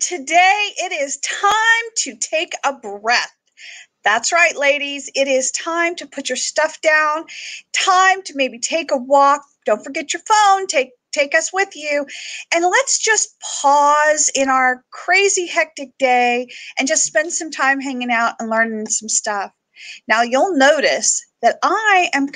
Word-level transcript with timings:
Today 0.00 0.72
it 0.76 0.92
is 0.92 1.18
time 1.18 1.90
to 1.98 2.16
take 2.16 2.54
a 2.64 2.72
breath. 2.72 3.34
That's 4.04 4.32
right, 4.32 4.56
ladies. 4.56 5.10
It 5.14 5.28
is 5.28 5.50
time 5.52 5.94
to 5.96 6.06
put 6.06 6.28
your 6.28 6.36
stuff 6.36 6.80
down, 6.80 7.24
time 7.72 8.22
to 8.22 8.34
maybe 8.36 8.58
take 8.58 8.90
a 8.90 8.96
walk. 8.96 9.42
Don't 9.64 9.84
forget 9.84 10.12
your 10.12 10.22
phone. 10.26 10.66
Take 10.66 10.90
take 11.12 11.34
us 11.34 11.52
with 11.52 11.76
you. 11.76 12.06
And 12.52 12.64
let's 12.64 12.98
just 12.98 13.36
pause 13.62 14.30
in 14.34 14.48
our 14.48 14.84
crazy 14.90 15.46
hectic 15.46 15.90
day 15.98 16.48
and 16.78 16.88
just 16.88 17.04
spend 17.04 17.32
some 17.32 17.50
time 17.50 17.80
hanging 17.80 18.10
out 18.10 18.34
and 18.40 18.50
learning 18.50 18.86
some 18.86 19.08
stuff. 19.08 19.52
Now 20.08 20.22
you'll 20.22 20.56
notice 20.56 21.24
that 21.40 21.58
I 21.62 22.10
am 22.12 22.28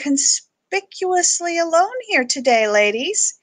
conspicuously 0.70 1.58
alone 1.58 1.90
here 2.08 2.24
today, 2.24 2.68
ladies. 2.68 3.38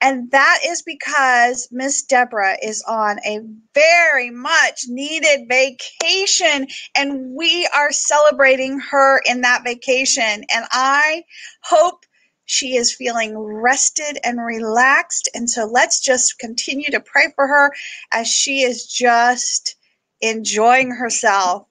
And 0.00 0.30
that 0.30 0.60
is 0.64 0.82
because 0.82 1.68
Miss 1.70 2.02
Deborah 2.02 2.56
is 2.62 2.82
on 2.88 3.18
a 3.26 3.40
very 3.74 4.30
much 4.30 4.84
needed 4.88 5.46
vacation, 5.48 6.66
and 6.96 7.34
we 7.34 7.68
are 7.74 7.92
celebrating 7.92 8.80
her 8.80 9.20
in 9.26 9.42
that 9.42 9.64
vacation. 9.64 10.44
And 10.52 10.64
I 10.70 11.24
hope 11.62 12.04
she 12.46 12.76
is 12.76 12.94
feeling 12.94 13.38
rested 13.38 14.18
and 14.24 14.44
relaxed. 14.44 15.28
And 15.34 15.48
so 15.48 15.66
let's 15.66 16.00
just 16.00 16.38
continue 16.38 16.90
to 16.90 17.00
pray 17.00 17.32
for 17.34 17.46
her 17.46 17.72
as 18.12 18.26
she 18.26 18.62
is 18.62 18.86
just 18.86 19.76
enjoying 20.20 20.90
herself. 20.90 21.66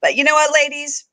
But 0.00 0.16
you 0.16 0.24
know 0.24 0.34
what, 0.34 0.52
ladies? 0.52 1.06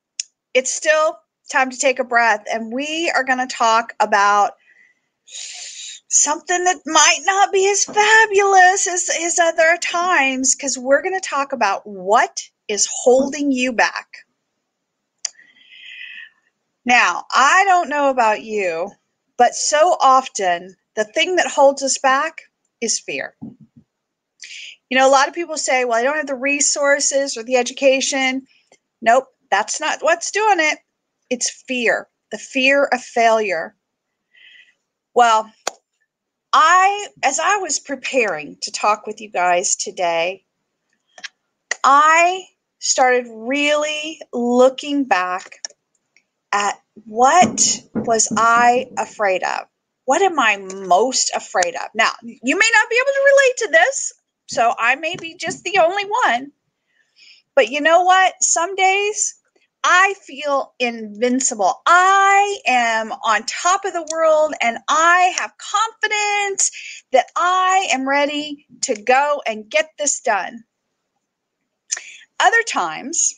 It's 0.54 0.74
still 0.74 1.18
time 1.52 1.70
to 1.70 1.78
take 1.78 2.00
a 2.00 2.04
breath, 2.04 2.44
and 2.52 2.74
we 2.74 3.12
are 3.16 3.24
going 3.24 3.46
to 3.46 3.56
talk 3.56 3.94
about 4.00 4.54
something 6.08 6.64
that 6.64 6.82
might 6.86 7.20
not 7.26 7.52
be 7.52 7.70
as 7.70 7.84
fabulous 7.84 8.88
as, 8.88 9.10
as 9.22 9.40
other 9.40 9.78
times 9.82 10.56
because 10.56 10.78
we're 10.78 11.02
going 11.02 11.20
to 11.20 11.28
talk 11.28 11.52
about 11.52 11.86
what 11.86 12.42
is 12.68 12.88
holding 12.92 13.52
you 13.52 13.74
back. 13.74 14.08
Now, 16.86 17.26
I 17.32 17.64
don't 17.66 17.90
know 17.90 18.10
about 18.10 18.44
you, 18.44 18.92
but 19.38 19.56
so 19.56 19.98
often 20.02 20.76
the 20.96 21.04
thing 21.04 21.36
that 21.38 21.48
holds 21.48 21.82
us 21.84 21.98
back 21.98 22.42
is 22.80 23.00
fear. 23.00 23.36
You 24.90 24.98
know, 25.00 25.08
a 25.08 25.12
lot 25.12 25.28
of 25.28 25.34
people 25.34 25.58
say, 25.58 25.84
well, 25.84 26.00
I 26.00 26.04
don't 26.04 26.18
have 26.18 26.28
the 26.28 26.36
resources 26.36 27.36
or 27.36 27.44
the 27.44 27.58
education. 27.58 28.46
Nope, 29.02 29.26
that's 29.50 29.82
not 29.82 30.00
what's 30.02 30.32
doing 30.32 30.60
it. 30.60 30.78
It's 31.30 31.50
fear, 31.68 32.08
the 32.32 32.38
fear 32.38 32.86
of 32.86 33.02
failure. 33.02 33.76
Well, 35.14 35.52
I, 36.54 37.08
as 37.24 37.40
I 37.40 37.58
was 37.58 37.80
preparing 37.80 38.58
to 38.62 38.72
talk 38.72 39.08
with 39.08 39.22
you 39.22 39.30
guys 39.30 39.76
today, 39.76 40.46
I 41.84 42.46
started 42.80 43.26
really 43.30 44.22
looking 44.32 45.06
back 45.06 45.60
at 46.52 46.80
what 47.06 47.82
was 47.94 48.32
I 48.38 48.88
afraid 48.98 49.44
of? 49.44 49.68
What 50.06 50.22
am 50.22 50.40
I 50.40 50.58
most 50.58 51.32
afraid 51.36 51.76
of? 51.76 51.90
Now, 51.94 52.12
you 52.22 52.58
may 52.58 52.70
not 52.74 52.90
be 52.90 52.96
able 53.02 53.14
to 53.14 53.26
relate 53.26 53.58
to 53.58 53.68
this, 53.72 54.14
so 54.48 54.74
I 54.78 54.96
may 54.96 55.16
be 55.20 55.36
just 55.36 55.64
the 55.64 55.80
only 55.80 56.06
one. 56.06 56.52
But 57.56 57.70
you 57.70 57.82
know 57.82 58.04
what? 58.04 58.34
Some 58.42 58.76
days 58.76 59.36
I 59.88 60.16
feel 60.26 60.74
invincible. 60.80 61.84
I 61.86 62.58
am 62.66 63.12
on 63.12 63.44
top 63.46 63.86
of 63.86 63.94
the 63.94 64.08
world 64.12 64.56
and 64.60 64.80
I 64.90 65.32
have 65.38 65.54
confidence 65.60 66.72
that 67.12 67.28
I 67.36 67.88
am 67.92 68.10
ready 68.10 68.66
to 68.82 69.00
go 69.00 69.44
and 69.46 69.70
get 69.70 69.92
this 70.00 70.22
done. 70.22 70.64
Other 72.40 72.64
times, 72.68 73.36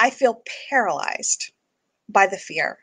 I 0.00 0.10
feel 0.10 0.42
paralyzed 0.68 1.52
by 2.08 2.26
the 2.26 2.36
fear. 2.36 2.80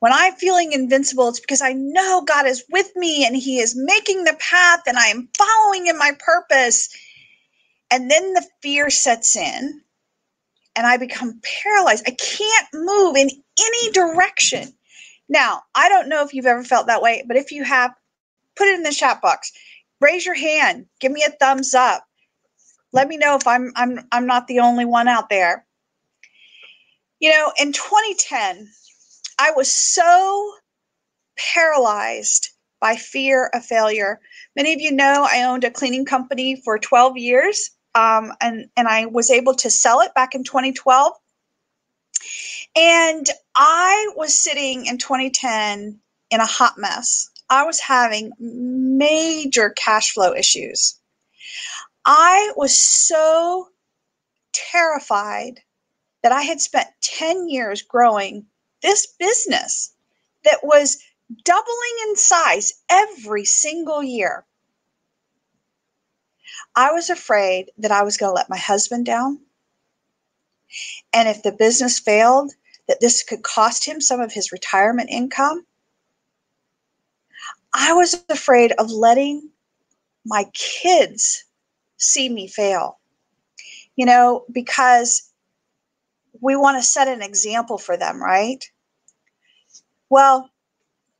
When 0.00 0.12
I'm 0.12 0.34
feeling 0.34 0.72
invincible, 0.72 1.30
it's 1.30 1.40
because 1.40 1.62
I 1.62 1.72
know 1.72 2.20
God 2.26 2.46
is 2.46 2.62
with 2.70 2.94
me 2.94 3.24
and 3.24 3.34
He 3.34 3.58
is 3.58 3.74
making 3.74 4.24
the 4.24 4.36
path 4.38 4.80
and 4.86 4.98
I 4.98 5.06
am 5.06 5.30
following 5.34 5.86
in 5.86 5.96
my 5.96 6.12
purpose. 6.18 6.90
And 7.90 8.10
then 8.10 8.34
the 8.34 8.46
fear 8.60 8.90
sets 8.90 9.34
in 9.34 9.80
and 10.76 10.86
I 10.86 10.96
become 10.96 11.40
paralyzed. 11.62 12.04
I 12.06 12.12
can't 12.12 12.68
move 12.72 13.16
in 13.16 13.30
any 13.58 13.92
direction. 13.92 14.72
Now, 15.28 15.62
I 15.74 15.88
don't 15.88 16.08
know 16.08 16.24
if 16.24 16.34
you've 16.34 16.46
ever 16.46 16.64
felt 16.64 16.86
that 16.86 17.02
way, 17.02 17.24
but 17.26 17.36
if 17.36 17.52
you 17.52 17.64
have, 17.64 17.92
put 18.56 18.68
it 18.68 18.74
in 18.74 18.82
the 18.82 18.92
chat 18.92 19.22
box. 19.22 19.52
Raise 20.00 20.26
your 20.26 20.34
hand. 20.34 20.86
Give 21.00 21.12
me 21.12 21.24
a 21.26 21.30
thumbs 21.30 21.74
up. 21.74 22.04
Let 22.92 23.08
me 23.08 23.16
know 23.16 23.36
if 23.36 23.46
I'm 23.46 23.72
I'm 23.74 24.00
I'm 24.12 24.26
not 24.26 24.46
the 24.46 24.60
only 24.60 24.84
one 24.84 25.08
out 25.08 25.28
there. 25.28 25.66
You 27.20 27.30
know, 27.30 27.52
in 27.58 27.72
2010, 27.72 28.68
I 29.38 29.52
was 29.52 29.70
so 29.70 30.54
paralyzed 31.36 32.50
by 32.80 32.96
fear 32.96 33.50
of 33.54 33.64
failure. 33.64 34.20
Many 34.54 34.74
of 34.74 34.80
you 34.80 34.92
know 34.92 35.26
I 35.28 35.42
owned 35.42 35.64
a 35.64 35.70
cleaning 35.70 36.04
company 36.04 36.60
for 36.64 36.78
12 36.78 37.16
years 37.16 37.70
um, 37.94 38.32
and 38.40 38.68
and 38.76 38.88
I 38.88 39.06
was 39.06 39.30
able 39.30 39.54
to 39.56 39.70
sell 39.70 40.00
it 40.00 40.14
back 40.14 40.34
in 40.34 40.44
2012. 40.44 41.12
And 42.76 43.26
I 43.54 44.10
was 44.16 44.36
sitting 44.36 44.86
in 44.86 44.98
2010 44.98 46.00
in 46.30 46.40
a 46.40 46.46
hot 46.46 46.74
mess. 46.76 47.30
I 47.48 47.64
was 47.64 47.78
having 47.80 48.32
major 48.38 49.70
cash 49.70 50.12
flow 50.12 50.34
issues. 50.34 50.98
I 52.04 52.52
was 52.56 52.80
so 52.80 53.68
terrified 54.52 55.60
that 56.22 56.32
I 56.32 56.42
had 56.42 56.60
spent 56.60 56.88
10 57.02 57.48
years 57.48 57.82
growing 57.82 58.46
this 58.82 59.06
business 59.18 59.94
that 60.44 60.60
was 60.62 60.98
doubling 61.44 61.96
in 62.08 62.16
size 62.16 62.72
every 62.88 63.44
single 63.44 64.02
year. 64.02 64.46
I 66.76 66.92
was 66.92 67.10
afraid 67.10 67.70
that 67.78 67.92
I 67.92 68.02
was 68.02 68.16
going 68.16 68.30
to 68.30 68.34
let 68.34 68.50
my 68.50 68.58
husband 68.58 69.06
down. 69.06 69.40
And 71.12 71.28
if 71.28 71.42
the 71.42 71.52
business 71.52 71.98
failed, 71.98 72.52
that 72.88 73.00
this 73.00 73.22
could 73.22 73.42
cost 73.42 73.84
him 73.84 74.00
some 74.00 74.20
of 74.20 74.32
his 74.32 74.52
retirement 74.52 75.10
income. 75.10 75.64
I 77.72 77.92
was 77.92 78.22
afraid 78.28 78.72
of 78.72 78.90
letting 78.90 79.50
my 80.24 80.44
kids 80.52 81.44
see 81.96 82.28
me 82.28 82.46
fail. 82.46 82.98
You 83.96 84.06
know, 84.06 84.44
because 84.52 85.30
we 86.40 86.56
want 86.56 86.78
to 86.78 86.82
set 86.82 87.08
an 87.08 87.22
example 87.22 87.78
for 87.78 87.96
them, 87.96 88.22
right? 88.22 88.68
Well, 90.10 90.50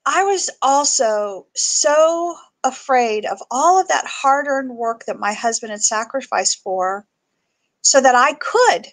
I 0.05 0.25
was 0.25 0.51
also 0.61 1.47
so 1.55 2.37
afraid 2.65 3.27
of 3.27 3.39
all 3.51 3.81
of 3.81 3.89
that 3.89 4.07
hard 4.07 4.47
earned 4.49 4.75
work 4.75 5.05
that 5.07 5.19
my 5.19 5.33
husband 5.33 5.71
had 5.71 5.83
sacrificed 5.83 6.63
for 6.63 7.07
so 7.83 8.01
that 8.01 8.15
I 8.15 8.33
could 8.35 8.87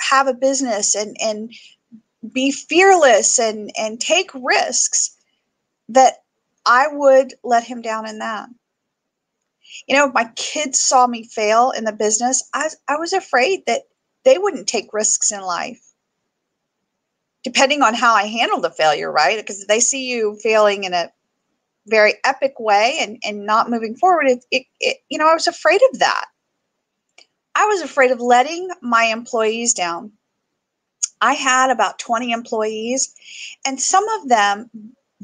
have 0.00 0.26
a 0.26 0.34
business 0.34 0.94
and, 0.94 1.16
and 1.20 1.52
be 2.32 2.50
fearless 2.50 3.38
and, 3.38 3.70
and 3.78 4.00
take 4.00 4.30
risks 4.34 5.16
that 5.88 6.14
I 6.66 6.88
would 6.90 7.34
let 7.42 7.64
him 7.64 7.80
down 7.80 8.08
in 8.08 8.18
that. 8.18 8.48
You 9.86 9.96
know, 9.96 10.10
my 10.12 10.30
kids 10.36 10.80
saw 10.80 11.06
me 11.06 11.24
fail 11.24 11.70
in 11.70 11.84
the 11.84 11.92
business. 11.92 12.48
I, 12.52 12.68
I 12.88 12.96
was 12.96 13.12
afraid 13.12 13.64
that 13.66 13.82
they 14.24 14.38
wouldn't 14.38 14.66
take 14.66 14.92
risks 14.92 15.32
in 15.32 15.40
life. 15.40 15.80
Depending 17.42 17.80
on 17.82 17.94
how 17.94 18.14
I 18.14 18.24
handle 18.24 18.60
the 18.60 18.70
failure, 18.70 19.10
right? 19.10 19.38
Because 19.38 19.66
they 19.66 19.80
see 19.80 20.10
you 20.10 20.38
failing 20.42 20.84
in 20.84 20.92
a 20.92 21.10
very 21.86 22.14
epic 22.24 22.54
way 22.58 22.98
and, 23.00 23.18
and 23.24 23.46
not 23.46 23.70
moving 23.70 23.96
forward, 23.96 24.26
it, 24.28 24.44
it, 24.50 24.66
it, 24.80 24.98
you 25.08 25.18
know, 25.18 25.28
I 25.28 25.34
was 25.34 25.46
afraid 25.46 25.80
of 25.92 25.98
that. 25.98 26.26
I 27.54 27.66
was 27.66 27.82
afraid 27.82 28.10
of 28.10 28.20
letting 28.20 28.68
my 28.80 29.04
employees 29.04 29.74
down. 29.74 30.12
I 31.20 31.34
had 31.34 31.70
about 31.70 31.98
20 31.98 32.32
employees, 32.32 33.14
and 33.66 33.80
some 33.80 34.08
of 34.08 34.28
them, 34.28 34.70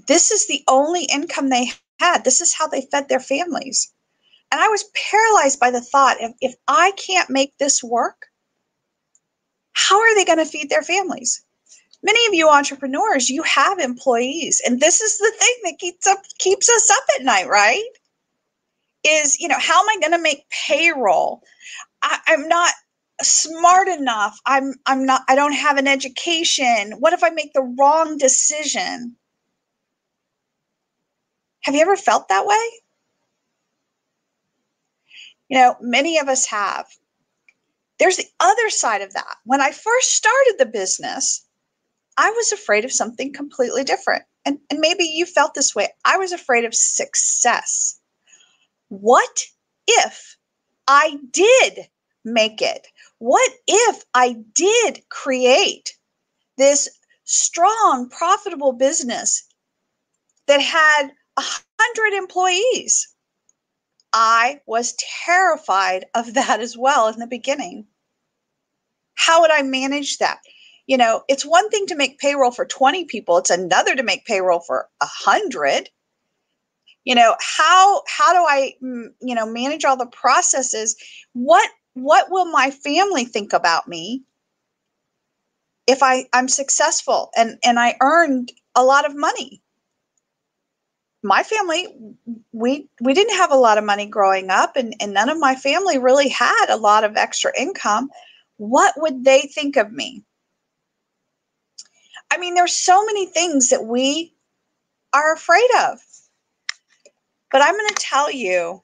this 0.07 0.31
is 0.31 0.47
the 0.47 0.63
only 0.69 1.05
income 1.05 1.49
they 1.49 1.73
had. 2.01 2.25
This 2.25 2.41
is 2.41 2.53
how 2.53 2.67
they 2.67 2.83
fed 2.91 3.09
their 3.09 3.21
families. 3.21 3.91
And 4.53 4.61
I 4.61 4.69
was 4.69 4.85
paralyzed 5.11 5.59
by 5.59 5.71
the 5.71 5.81
thought 5.81 6.21
if, 6.21 6.33
if 6.41 6.55
I 6.69 6.93
can't 6.93 7.31
make 7.31 7.57
this 7.59 7.83
work, 7.83 8.27
how 9.73 9.99
are 9.99 10.15
they 10.15 10.25
going 10.25 10.39
to 10.39 10.45
feed 10.45 10.69
their 10.69 10.83
families? 10.83 11.43
Many 12.07 12.27
of 12.29 12.35
you 12.35 12.49
entrepreneurs 12.49 13.31
you 13.31 13.43
have 13.45 13.81
employees 13.81 14.63
and 14.67 14.81
this 14.81 15.03
is 15.03 15.19
the 15.19 15.33
thing 15.39 15.57
that 15.65 15.81
keeps 15.81 16.07
up 16.09 16.21
keeps 16.39 16.71
us 16.71 16.91
up 16.91 17.05
at 17.19 17.27
night 17.27 17.49
right? 17.49 17.85
Is 19.05 19.41
you 19.41 19.49
know 19.49 19.59
how 19.61 19.81
am 19.83 19.89
i 19.91 19.99
going 20.01 20.13
to 20.13 20.23
make 20.23 20.47
payroll? 20.51 21.43
I, 22.03 22.19
i'm 22.29 22.49
not 22.49 22.73
smart 23.23 23.89
enough. 23.89 24.39
I'm 24.47 24.75
i'm 24.87 25.07
not 25.07 25.23
i 25.29 25.35
don't 25.37 25.55
have 25.55 25.79
an 25.79 25.89
education. 25.89 26.93
What 27.01 27.15
if 27.15 27.25
i 27.25 27.31
make 27.31 27.53
the 27.55 27.75
wrong 27.79 28.19
decision? 28.19 29.17
Have 31.65 31.75
you 31.75 31.83
ever 31.83 31.97
felt 31.97 32.29
that 32.29 32.47
way? 32.47 32.71
You 35.49 35.59
know, 35.59 35.77
many 35.81 36.19
of 36.19 36.29
us 36.29 36.47
have. 36.47 36.87
There's 37.99 38.19
the 38.19 38.27
other 38.41 38.71
side 38.71 39.03
of 39.03 39.15
that. 39.15 39.37
When 39.45 39.61
I 39.63 39.73
first 39.73 40.15
started 40.15 40.57
the 40.59 40.67
business, 40.67 41.46
I 42.17 42.31
was 42.31 42.53
afraid 42.53 42.85
of 42.85 42.93
something 42.93 43.33
completely 43.33 43.85
different. 43.85 44.25
And, 44.45 44.59
and 44.71 44.81
maybe 44.81 45.05
you 45.05 45.27
felt 45.27 45.55
this 45.55 45.75
way. 45.75 45.89
I 46.05 46.17
was 46.17 46.33
afraid 46.33 46.65
of 46.65 46.75
success. 46.75 47.99
What 48.89 49.45
if 49.87 50.37
I 50.87 51.19
did 51.31 51.89
make 52.25 52.63
it? 52.63 52.87
What 53.19 53.51
if 53.67 54.05
I 54.15 54.37
did 54.55 55.03
create 55.09 55.97
this 56.57 56.89
strong, 57.25 58.09
profitable 58.09 58.73
business 58.73 59.45
that 60.47 60.61
had 60.61 61.11
a 61.37 61.43
hundred 61.81 62.17
employees? 62.17 63.09
I 64.13 64.61
was 64.67 64.97
terrified 65.27 66.07
of 66.15 66.35
that 66.35 66.61
as 66.61 66.77
well 66.77 67.09
in 67.09 67.19
the 67.19 67.27
beginning. 67.27 67.87
How 69.15 69.41
would 69.41 69.51
I 69.51 69.63
manage 69.63 70.19
that? 70.19 70.39
You 70.87 70.97
know, 70.97 71.23
it's 71.29 71.45
one 71.45 71.69
thing 71.71 71.87
to 71.87 71.97
make 71.97 72.19
payroll 72.19 72.53
for 72.53 72.65
20 72.65 73.07
people, 73.07 73.39
it's 73.39 73.51
another 73.51 73.95
to 73.95 74.03
make 74.03 74.25
payroll 74.25 74.61
for 74.61 74.89
a 75.01 75.07
100. 75.07 75.91
You 77.05 77.15
know, 77.15 77.37
how 77.41 78.03
how 78.09 78.33
do 78.33 78.39
I 78.41 78.75
mm, 78.83 79.07
you 79.21 79.35
know, 79.35 79.47
manage 79.47 79.85
all 79.85 79.97
the 79.97 80.07
processes? 80.07 80.97
What 81.33 81.69
what 81.95 82.31
will 82.31 82.47
my 82.51 82.71
family 82.71 83.25
think 83.25 83.53
about 83.53 83.89
me 83.89 84.23
if 85.87 86.03
I 86.03 86.27
I'm 86.33 86.49
successful 86.49 87.31
and 87.37 87.59
and 87.65 87.79
I 87.79 87.97
earned 88.01 88.53
a 88.75 88.85
lot 88.85 89.07
of 89.07 89.17
money? 89.17 89.63
my 91.27 91.43
family 91.43 91.89
we 92.53 92.89
we 93.01 93.13
didn't 93.13 93.37
have 93.37 93.51
a 93.51 93.57
lot 93.57 93.79
of 93.79 93.85
money 93.85 94.07
growing 94.07 94.49
up 94.51 94.77
and, 94.77 94.95
and 95.01 95.13
none 95.13 95.29
of 95.29 95.39
my 95.39 95.55
family 95.57 95.99
really 95.99 96.29
had 96.29 96.67
a 96.69 96.77
lot 96.77 97.05
of 97.05 97.17
extra 97.17 97.53
income 97.59 98.09
what 98.59 98.95
would 98.99 99.25
they 99.25 99.43
think 99.55 99.77
of 99.77 99.91
me 99.93 100.23
i 102.33 102.39
mean 102.39 102.55
there's 102.55 102.77
so 102.77 103.05
many 103.07 103.27
things 103.27 103.71
that 103.71 103.85
we 103.85 104.33
are 105.13 105.35
afraid 105.35 105.69
of 105.89 105.99
but 107.53 107.63
i'm 107.63 107.75
going 107.75 107.89
to 107.89 107.95
tell 107.95 108.31
you 108.31 108.83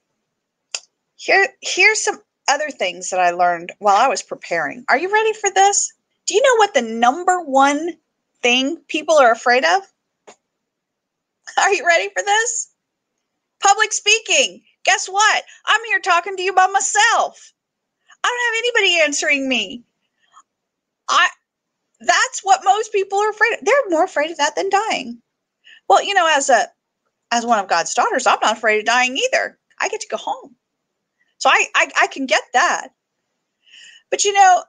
here 1.16 1.48
here's 1.60 2.02
some 2.02 2.18
other 2.48 2.70
things 2.70 3.10
that 3.10 3.20
i 3.20 3.30
learned 3.30 3.72
while 3.78 3.96
i 3.96 4.08
was 4.08 4.22
preparing 4.22 4.84
are 4.88 4.98
you 4.98 5.12
ready 5.12 5.32
for 5.34 5.50
this 5.50 5.92
do 6.26 6.34
you 6.34 6.42
know 6.42 6.56
what 6.56 6.74
the 6.74 6.82
number 6.82 7.40
one 7.42 7.90
thing 8.42 8.76
people 8.88 9.16
are 9.16 9.32
afraid 9.32 9.64
of 9.64 9.82
Are 11.58 11.72
you 11.72 11.86
ready 11.86 12.08
for 12.16 12.22
this? 12.22 12.68
Public 13.62 13.92
speaking. 13.92 14.62
Guess 14.84 15.08
what? 15.08 15.44
I'm 15.66 15.80
here 15.86 16.00
talking 16.00 16.36
to 16.36 16.42
you 16.42 16.52
by 16.52 16.66
myself. 16.66 17.52
I 18.24 18.28
don't 18.28 18.54
have 18.54 18.64
anybody 18.64 19.00
answering 19.02 19.48
me. 19.48 19.84
I 21.08 21.28
that's 22.06 22.40
what 22.42 22.64
most 22.64 22.92
people 22.92 23.18
are 23.18 23.30
afraid 23.30 23.54
of. 23.54 23.64
They're 23.64 23.90
more 23.90 24.04
afraid 24.04 24.30
of 24.30 24.38
that 24.38 24.56
than 24.56 24.70
dying. 24.70 25.22
Well, 25.88 26.02
you 26.02 26.14
know, 26.14 26.28
as 26.30 26.50
a 26.50 26.68
as 27.32 27.46
one 27.46 27.58
of 27.58 27.68
God's 27.68 27.94
daughters, 27.94 28.26
I'm 28.26 28.38
not 28.42 28.58
afraid 28.58 28.80
of 28.80 28.84
dying 28.86 29.16
either. 29.16 29.58
I 29.80 29.88
get 29.88 30.00
to 30.02 30.08
go 30.08 30.16
home. 30.16 30.56
So 31.38 31.50
I 31.50 31.66
I, 31.74 31.88
I 32.02 32.06
can 32.08 32.26
get 32.26 32.42
that. 32.52 32.88
But 34.10 34.24
you 34.24 34.32
know, 34.32 34.64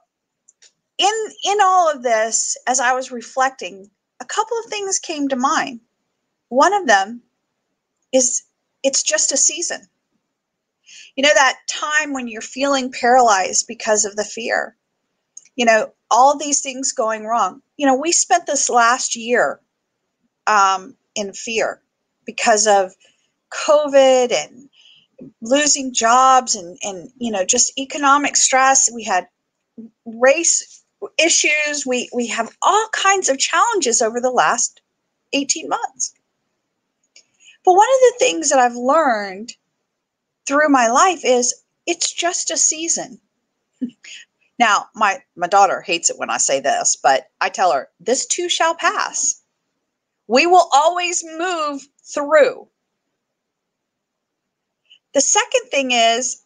in 0.98 1.12
in 1.44 1.58
all 1.62 1.90
of 1.90 2.02
this, 2.02 2.56
as 2.66 2.80
I 2.80 2.92
was 2.92 3.10
reflecting, 3.12 3.90
a 4.20 4.24
couple 4.24 4.58
of 4.58 4.70
things 4.70 4.98
came 4.98 5.28
to 5.28 5.36
mind. 5.36 5.80
One 6.48 6.72
of 6.74 6.86
them 6.86 7.22
is 8.12 8.42
it's 8.82 9.02
just 9.02 9.32
a 9.32 9.36
season. 9.36 9.88
You 11.16 11.22
know, 11.22 11.34
that 11.34 11.58
time 11.68 12.12
when 12.12 12.28
you're 12.28 12.42
feeling 12.42 12.92
paralyzed 12.92 13.66
because 13.68 14.04
of 14.04 14.16
the 14.16 14.24
fear, 14.24 14.76
you 15.56 15.64
know, 15.64 15.92
all 16.10 16.36
these 16.36 16.60
things 16.60 16.92
going 16.92 17.24
wrong. 17.24 17.60
You 17.76 17.86
know, 17.86 17.96
we 17.96 18.12
spent 18.12 18.46
this 18.46 18.70
last 18.70 19.16
year 19.16 19.60
um, 20.46 20.96
in 21.14 21.32
fear 21.32 21.80
because 22.26 22.66
of 22.66 22.92
COVID 23.50 24.32
and 24.32 24.68
losing 25.40 25.92
jobs 25.92 26.54
and, 26.54 26.76
and, 26.82 27.10
you 27.18 27.30
know, 27.30 27.44
just 27.44 27.78
economic 27.78 28.36
stress. 28.36 28.90
We 28.92 29.04
had 29.04 29.28
race 30.04 30.82
issues. 31.18 31.84
We, 31.86 32.08
we 32.12 32.28
have 32.28 32.50
all 32.62 32.88
kinds 32.92 33.28
of 33.28 33.38
challenges 33.38 34.02
over 34.02 34.20
the 34.20 34.30
last 34.30 34.80
18 35.32 35.68
months. 35.68 36.14
But 37.64 37.74
one 37.74 37.88
of 37.88 38.00
the 38.00 38.14
things 38.18 38.50
that 38.50 38.58
I've 38.58 38.76
learned 38.76 39.52
through 40.46 40.68
my 40.68 40.88
life 40.88 41.20
is 41.24 41.54
it's 41.86 42.12
just 42.12 42.50
a 42.50 42.56
season. 42.56 43.20
now, 44.58 44.86
my 44.94 45.22
my 45.36 45.48
daughter 45.48 45.80
hates 45.80 46.10
it 46.10 46.18
when 46.18 46.30
I 46.30 46.36
say 46.36 46.60
this, 46.60 46.96
but 47.02 47.28
I 47.40 47.48
tell 47.48 47.72
her 47.72 47.88
this 47.98 48.26
too 48.26 48.48
shall 48.48 48.74
pass. 48.74 49.42
We 50.28 50.46
will 50.46 50.68
always 50.72 51.24
move 51.24 51.86
through. 52.02 52.68
The 55.12 55.20
second 55.20 55.70
thing 55.70 55.90
is 55.90 56.42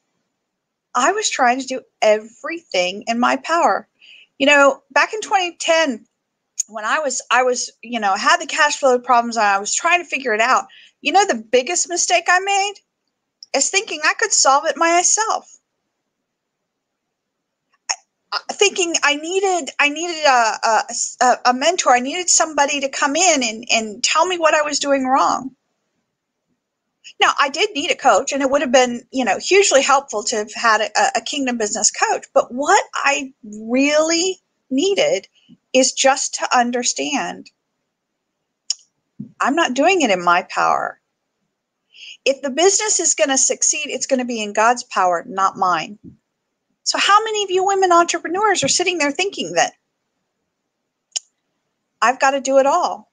I 0.94 1.12
was 1.12 1.28
trying 1.28 1.60
to 1.60 1.66
do 1.66 1.82
everything 2.00 3.04
in 3.06 3.20
my 3.20 3.36
power. 3.36 3.88
You 4.38 4.46
know, 4.46 4.82
back 4.90 5.12
in 5.12 5.20
2010 5.20 6.06
when 6.68 6.84
I 6.84 7.00
was 7.00 7.20
I 7.30 7.42
was, 7.42 7.70
you 7.82 8.00
know, 8.00 8.14
had 8.14 8.40
the 8.40 8.46
cash 8.46 8.78
flow 8.78 8.98
problems 8.98 9.36
and 9.36 9.46
I 9.46 9.58
was 9.58 9.74
trying 9.74 10.02
to 10.02 10.08
figure 10.08 10.34
it 10.34 10.40
out. 10.40 10.66
You 11.02 11.12
know, 11.12 11.26
the 11.26 11.34
biggest 11.34 11.88
mistake 11.88 12.24
I 12.28 12.40
made 12.40 12.74
is 13.54 13.68
thinking 13.70 14.00
I 14.02 14.14
could 14.14 14.32
solve 14.32 14.64
it 14.66 14.76
myself. 14.76 15.57
Uh, 18.32 18.38
thinking 18.52 18.94
I 19.04 19.16
needed, 19.16 19.70
I 19.80 19.90
needed 19.90 20.24
a, 20.24 20.54
a, 21.22 21.36
a 21.46 21.54
mentor. 21.54 21.92
I 21.94 22.00
needed 22.00 22.30
somebody 22.30 22.80
to 22.80 22.90
come 22.90 23.16
in 23.16 23.42
and, 23.42 23.64
and 23.70 24.04
tell 24.04 24.26
me 24.26 24.38
what 24.38 24.54
I 24.54 24.62
was 24.62 24.80
doing 24.80 25.06
wrong. 25.06 25.52
Now, 27.20 27.32
I 27.40 27.48
did 27.50 27.70
need 27.74 27.90
a 27.90 27.96
coach, 27.96 28.32
and 28.32 28.42
it 28.42 28.50
would 28.50 28.62
have 28.62 28.72
been, 28.72 29.02
you 29.12 29.24
know, 29.24 29.38
hugely 29.38 29.82
helpful 29.82 30.24
to 30.24 30.36
have 30.36 30.54
had 30.54 30.82
a, 30.82 31.18
a 31.18 31.20
kingdom 31.22 31.58
business 31.58 31.90
coach. 31.90 32.26
But 32.34 32.52
what 32.52 32.84
I 32.94 33.32
really 33.44 34.38
needed 34.70 35.28
is 35.72 35.92
just 35.92 36.34
to 36.36 36.56
understand 36.56 37.50
I'm 39.40 39.56
not 39.56 39.74
doing 39.74 40.02
it 40.02 40.10
in 40.10 40.22
my 40.24 40.42
power. 40.48 41.00
If 42.24 42.42
the 42.42 42.50
business 42.50 43.00
is 43.00 43.14
going 43.14 43.30
to 43.30 43.38
succeed, 43.38 43.86
it's 43.90 44.06
going 44.06 44.20
to 44.20 44.26
be 44.26 44.42
in 44.42 44.52
God's 44.52 44.84
power, 44.84 45.24
not 45.28 45.56
mine. 45.56 45.98
So, 46.88 46.96
how 46.96 47.22
many 47.22 47.44
of 47.44 47.50
you 47.50 47.66
women 47.66 47.92
entrepreneurs 47.92 48.64
are 48.64 48.68
sitting 48.68 48.96
there 48.96 49.10
thinking 49.10 49.52
that 49.52 49.74
I've 52.00 52.18
got 52.18 52.30
to 52.30 52.40
do 52.40 52.56
it 52.56 52.64
all? 52.64 53.12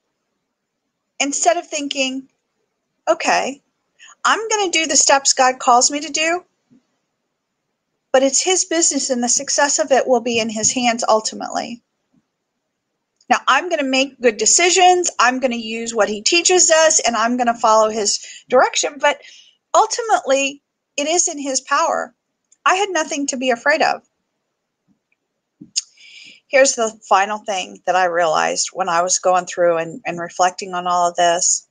Instead 1.20 1.58
of 1.58 1.68
thinking, 1.68 2.30
okay, 3.06 3.62
I'm 4.24 4.48
going 4.48 4.72
to 4.72 4.80
do 4.80 4.88
the 4.88 4.96
steps 4.96 5.34
God 5.34 5.60
calls 5.60 5.92
me 5.92 6.00
to 6.00 6.10
do, 6.10 6.46
but 8.14 8.24
it's 8.24 8.42
His 8.42 8.64
business 8.64 9.10
and 9.10 9.22
the 9.22 9.28
success 9.28 9.78
of 9.78 9.92
it 9.92 10.08
will 10.08 10.22
be 10.22 10.40
in 10.40 10.48
His 10.48 10.72
hands 10.72 11.04
ultimately. 11.10 11.84
Now, 13.30 13.42
I'm 13.46 13.68
going 13.68 13.80
to 13.80 13.86
make 13.86 14.22
good 14.22 14.38
decisions. 14.38 15.12
I'm 15.20 15.42
going 15.42 15.52
to 15.52 15.58
use 15.58 15.94
what 15.94 16.08
he 16.08 16.22
teaches 16.22 16.72
us 16.72 17.02
and 17.02 17.14
I'm 17.14 17.36
going 17.36 17.48
to 17.48 17.54
follow 17.54 17.90
his 17.90 18.26
direction. 18.48 19.00
But 19.02 19.20
ultimately, 19.74 20.62
it 20.96 21.10
is 21.10 21.28
in 21.28 21.40
his 21.40 21.60
power. 21.60 22.16
I 22.66 22.76
had 22.76 22.90
nothing 22.90 23.28
to 23.28 23.38
be 23.38 23.52
afraid 23.52 23.82
of. 23.82 24.02
Here's 26.48 26.76
the 26.76 26.98
final 27.10 27.40
thing 27.40 27.82
that 27.86 27.96
I 27.96 28.06
realized 28.06 28.70
when 28.74 28.90
I 28.90 29.02
was 29.02 29.20
going 29.20 29.46
through 29.46 29.78
and, 29.78 30.02
and 30.06 30.20
reflecting 30.20 30.74
on 30.74 30.88
all 30.88 31.10
of 31.10 31.16
this 31.16 31.68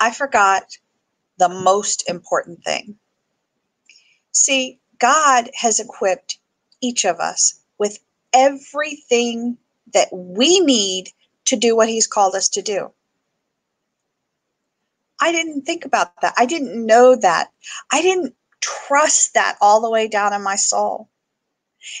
I 0.00 0.10
forgot 0.10 0.64
the 1.38 1.48
most 1.48 2.08
important 2.08 2.64
thing. 2.64 2.96
See, 4.32 4.80
God 4.98 5.50
has 5.54 5.80
equipped 5.80 6.38
each 6.82 7.06
of 7.06 7.20
us 7.20 7.60
with 7.78 7.98
everything 8.32 9.58
that 9.94 10.08
we 10.12 10.60
need 10.60 11.10
to 11.46 11.56
do 11.56 11.76
what 11.76 11.88
he's 11.88 12.06
called 12.06 12.34
us 12.34 12.50
to 12.50 12.62
do. 12.62 12.92
I 15.20 15.32
didn't 15.32 15.62
think 15.62 15.86
about 15.86 16.20
that. 16.22 16.34
I 16.38 16.46
didn't 16.46 16.86
know 16.86 17.16
that. 17.16 17.50
I 17.92 18.02
didn't 18.02 18.35
trust 18.60 19.34
that 19.34 19.56
all 19.60 19.80
the 19.80 19.90
way 19.90 20.08
down 20.08 20.32
in 20.32 20.42
my 20.42 20.56
soul. 20.56 21.08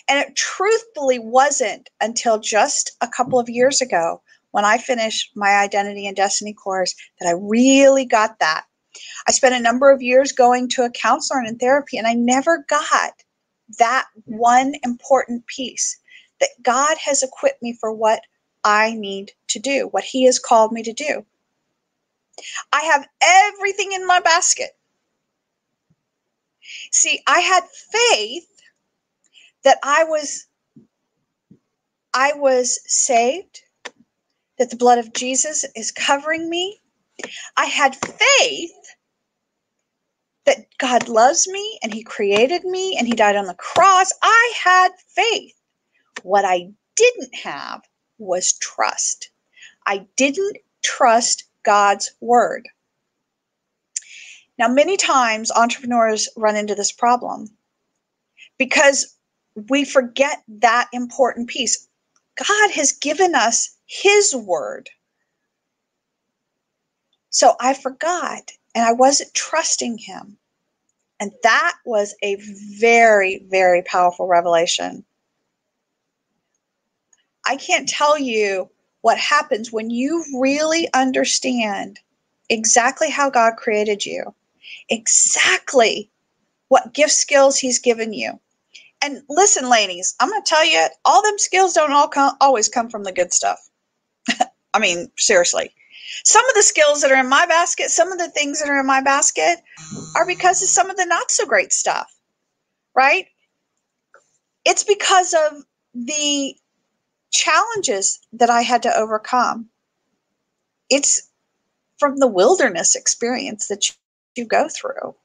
And 0.08 0.18
it 0.18 0.34
truthfully 0.34 1.18
wasn't 1.18 1.88
until 2.00 2.38
just 2.38 2.96
a 3.00 3.08
couple 3.08 3.38
of 3.38 3.48
years 3.48 3.80
ago 3.80 4.22
when 4.50 4.64
I 4.64 4.78
finished 4.78 5.30
my 5.36 5.56
identity 5.56 6.06
and 6.06 6.16
destiny 6.16 6.52
course 6.52 6.94
that 7.20 7.28
I 7.28 7.32
really 7.32 8.04
got 8.04 8.38
that. 8.40 8.64
I 9.28 9.32
spent 9.32 9.54
a 9.54 9.60
number 9.60 9.90
of 9.90 10.02
years 10.02 10.32
going 10.32 10.68
to 10.70 10.82
a 10.82 10.90
counselor 10.90 11.40
and 11.40 11.48
in 11.48 11.58
therapy, 11.58 11.98
and 11.98 12.06
I 12.06 12.14
never 12.14 12.64
got 12.68 13.12
that 13.78 14.06
one 14.24 14.74
important 14.84 15.46
piece 15.46 15.98
that 16.40 16.50
God 16.62 16.96
has 17.04 17.22
equipped 17.22 17.62
me 17.62 17.76
for 17.78 17.92
what 17.92 18.22
I 18.64 18.94
need 18.94 19.32
to 19.48 19.58
do, 19.58 19.88
what 19.90 20.04
He 20.04 20.24
has 20.24 20.38
called 20.38 20.72
me 20.72 20.82
to 20.82 20.92
do. 20.92 21.24
I 22.72 22.82
have 22.82 23.06
everything 23.22 23.92
in 23.92 24.06
my 24.06 24.20
basket. 24.20 24.70
See, 26.92 27.22
I 27.26 27.40
had 27.40 27.64
faith 27.92 28.48
that 29.64 29.78
I 29.82 30.04
was 30.04 30.46
I 32.14 32.32
was 32.34 32.80
saved, 32.86 33.62
that 34.58 34.70
the 34.70 34.76
blood 34.76 34.98
of 34.98 35.12
Jesus 35.14 35.64
is 35.76 35.92
covering 35.92 36.50
me. 36.50 36.80
I 37.56 37.66
had 37.66 37.96
faith 37.96 38.72
that 40.46 40.66
God 40.78 41.08
loves 41.08 41.48
me 41.48 41.78
and 41.82 41.94
He 41.94 42.02
created 42.04 42.64
me 42.64 42.96
and 42.98 43.06
He 43.06 43.14
died 43.14 43.36
on 43.36 43.46
the 43.46 43.54
cross. 43.54 44.12
I 44.22 44.54
had 44.64 44.90
faith. 45.14 45.54
What 46.22 46.44
I 46.44 46.70
didn't 46.96 47.34
have 47.36 47.82
was 48.18 48.54
trust. 48.58 49.30
I 49.86 50.06
didn't 50.16 50.58
trust 50.84 51.44
God's 51.64 52.12
word. 52.20 52.68
Now, 54.58 54.68
many 54.68 54.96
times 54.96 55.50
entrepreneurs 55.50 56.28
run 56.36 56.56
into 56.56 56.74
this 56.74 56.92
problem 56.92 57.48
because 58.58 59.16
we 59.68 59.84
forget 59.84 60.42
that 60.48 60.88
important 60.92 61.48
piece. 61.48 61.88
God 62.36 62.70
has 62.72 62.92
given 62.92 63.34
us 63.34 63.76
His 63.86 64.34
word. 64.34 64.90
So 67.30 67.54
I 67.60 67.74
forgot 67.74 68.52
and 68.74 68.84
I 68.84 68.92
wasn't 68.92 69.34
trusting 69.34 69.98
Him. 69.98 70.38
And 71.20 71.32
that 71.42 71.74
was 71.84 72.14
a 72.22 72.36
very, 72.78 73.44
very 73.48 73.82
powerful 73.82 74.26
revelation. 74.26 75.04
I 77.46 77.56
can't 77.56 77.88
tell 77.88 78.18
you 78.18 78.70
what 79.02 79.18
happens 79.18 79.72
when 79.72 79.88
you 79.88 80.24
really 80.38 80.88
understand 80.92 82.00
exactly 82.50 83.08
how 83.08 83.30
God 83.30 83.56
created 83.56 84.04
you, 84.04 84.34
exactly 84.88 86.10
what 86.68 86.94
gift 86.94 87.12
skills 87.12 87.58
He's 87.58 87.78
given 87.78 88.12
you. 88.12 88.40
And 89.02 89.22
listen, 89.28 89.68
ladies, 89.68 90.14
I'm 90.20 90.30
going 90.30 90.42
to 90.42 90.48
tell 90.48 90.64
you, 90.64 90.86
all 91.04 91.22
them 91.22 91.38
skills 91.38 91.74
don't 91.74 91.92
all 91.92 92.08
come, 92.08 92.34
always 92.40 92.68
come 92.68 92.88
from 92.88 93.04
the 93.04 93.12
good 93.12 93.32
stuff. 93.32 93.60
I 94.74 94.78
mean, 94.78 95.10
seriously. 95.16 95.70
Some 96.24 96.48
of 96.48 96.54
the 96.54 96.62
skills 96.62 97.02
that 97.02 97.12
are 97.12 97.20
in 97.20 97.28
my 97.28 97.46
basket, 97.46 97.90
some 97.90 98.10
of 98.12 98.18
the 98.18 98.30
things 98.30 98.60
that 98.60 98.68
are 98.68 98.80
in 98.80 98.86
my 98.86 99.02
basket 99.02 99.58
are 100.16 100.26
because 100.26 100.62
of 100.62 100.68
some 100.68 100.88
of 100.90 100.96
the 100.96 101.04
not 101.04 101.30
so 101.30 101.46
great 101.46 101.72
stuff, 101.72 102.10
right? 102.94 103.26
It's 104.64 104.84
because 104.84 105.34
of 105.34 105.62
the 105.94 106.56
challenges 107.32 108.20
that 108.32 108.50
I 108.50 108.62
had 108.62 108.82
to 108.84 108.96
overcome. 108.96 109.68
It's 110.90 111.30
from 111.98 112.18
the 112.18 112.26
wilderness 112.26 112.94
experience 112.94 113.68
that 113.68 113.90
you 114.36 114.46
go 114.46 114.68
through 114.68 115.16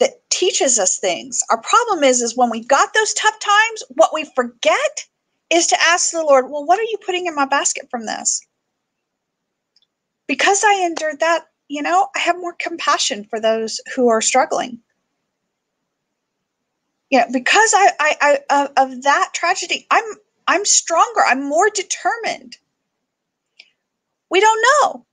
that 0.00 0.28
teaches 0.30 0.78
us 0.78 0.98
things. 0.98 1.40
Our 1.50 1.60
problem 1.62 2.04
is 2.04 2.22
is 2.22 2.36
when 2.36 2.50
we 2.50 2.64
got 2.64 2.94
those 2.94 3.14
tough 3.14 3.38
times, 3.40 3.84
what 3.90 4.12
we 4.14 4.30
forget 4.36 5.06
is 5.50 5.68
to 5.68 5.82
ask 5.82 6.12
the 6.12 6.22
Lord, 6.24 6.50
"Well, 6.50 6.66
what 6.66 6.78
are 6.80 6.84
you 6.84 6.98
putting 7.04 7.26
in 7.26 7.34
my 7.36 7.46
basket 7.46 7.88
from 7.90 8.06
this?" 8.06 8.42
Because 10.28 10.64
I 10.64 10.84
endured 10.86 11.20
that, 11.20 11.46
you 11.68 11.82
know, 11.82 12.08
I 12.16 12.20
have 12.20 12.38
more 12.38 12.54
compassion 12.58 13.26
for 13.30 13.40
those 13.40 13.80
who 13.96 14.08
are 14.08 14.22
struggling. 14.22 14.80
Know, 17.12 17.26
because 17.32 17.72
I, 17.76 17.92
I, 18.00 18.38
I 18.50 18.64
of, 18.64 18.72
of 18.92 19.02
that 19.04 19.30
tragedy, 19.34 19.86
I'm 19.90 20.04
I'm 20.48 20.64
stronger. 20.66 21.22
I'm 21.26 21.44
more 21.44 21.70
determined. 21.70 22.58
We 24.30 24.40
don't 24.40 24.64
know, 24.82 25.06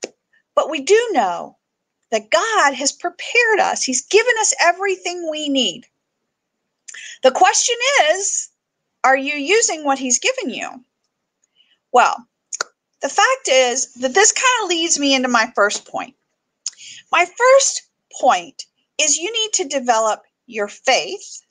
but 0.56 0.70
we 0.72 0.82
do 0.82 1.10
know 1.14 1.59
that 2.12 2.30
God 2.30 2.74
has 2.74 2.92
prepared 2.92 3.60
us. 3.60 3.84
He's 3.84 4.06
given 4.08 4.34
us 4.40 4.54
everything 4.62 5.30
we 5.30 5.50
need. 5.50 5.86
The 7.24 7.32
question 7.32 7.76
is, 8.12 8.50
are 9.04 9.18
you 9.18 9.34
using 9.34 9.84
what 9.84 10.00
He's 10.00 10.20
given 10.20 10.50
you? 10.50 10.70
Well, 11.92 12.28
the 13.02 13.10
fact 13.10 13.48
is 13.48 13.94
that 13.96 14.14
this 14.14 14.32
kind 14.32 14.64
of 14.64 14.70
leads 14.70 15.00
me 15.00 15.16
into 15.16 15.30
my 15.30 15.52
first 15.56 15.88
point. 15.88 16.16
My 17.12 17.26
first 17.26 17.84
point 18.20 18.66
is 18.98 19.18
you 19.18 19.32
need 19.32 19.54
to 19.54 19.78
develop 19.78 20.24
your 20.46 20.68
faith. 20.68 21.42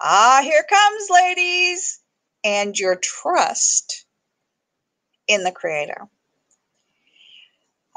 Ah, 0.00 0.40
here 0.42 0.64
comes, 0.68 1.10
ladies, 1.10 2.00
and 2.44 2.78
your 2.78 2.96
trust 2.96 4.06
in 5.26 5.44
the 5.44 5.52
Creator 5.52 6.08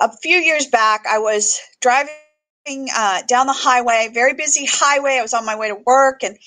a 0.01 0.11
few 0.17 0.37
years 0.37 0.67
back, 0.67 1.05
I 1.09 1.19
was 1.19 1.59
driving 1.79 2.09
uh, 2.95 3.21
down 3.27 3.47
the 3.47 3.53
highway, 3.53 4.09
very 4.13 4.33
busy 4.33 4.65
highway. 4.65 5.17
I 5.17 5.21
was 5.21 5.33
on 5.33 5.45
my 5.45 5.55
way 5.55 5.69
to 5.69 5.77
work, 5.85 6.23
and 6.23 6.37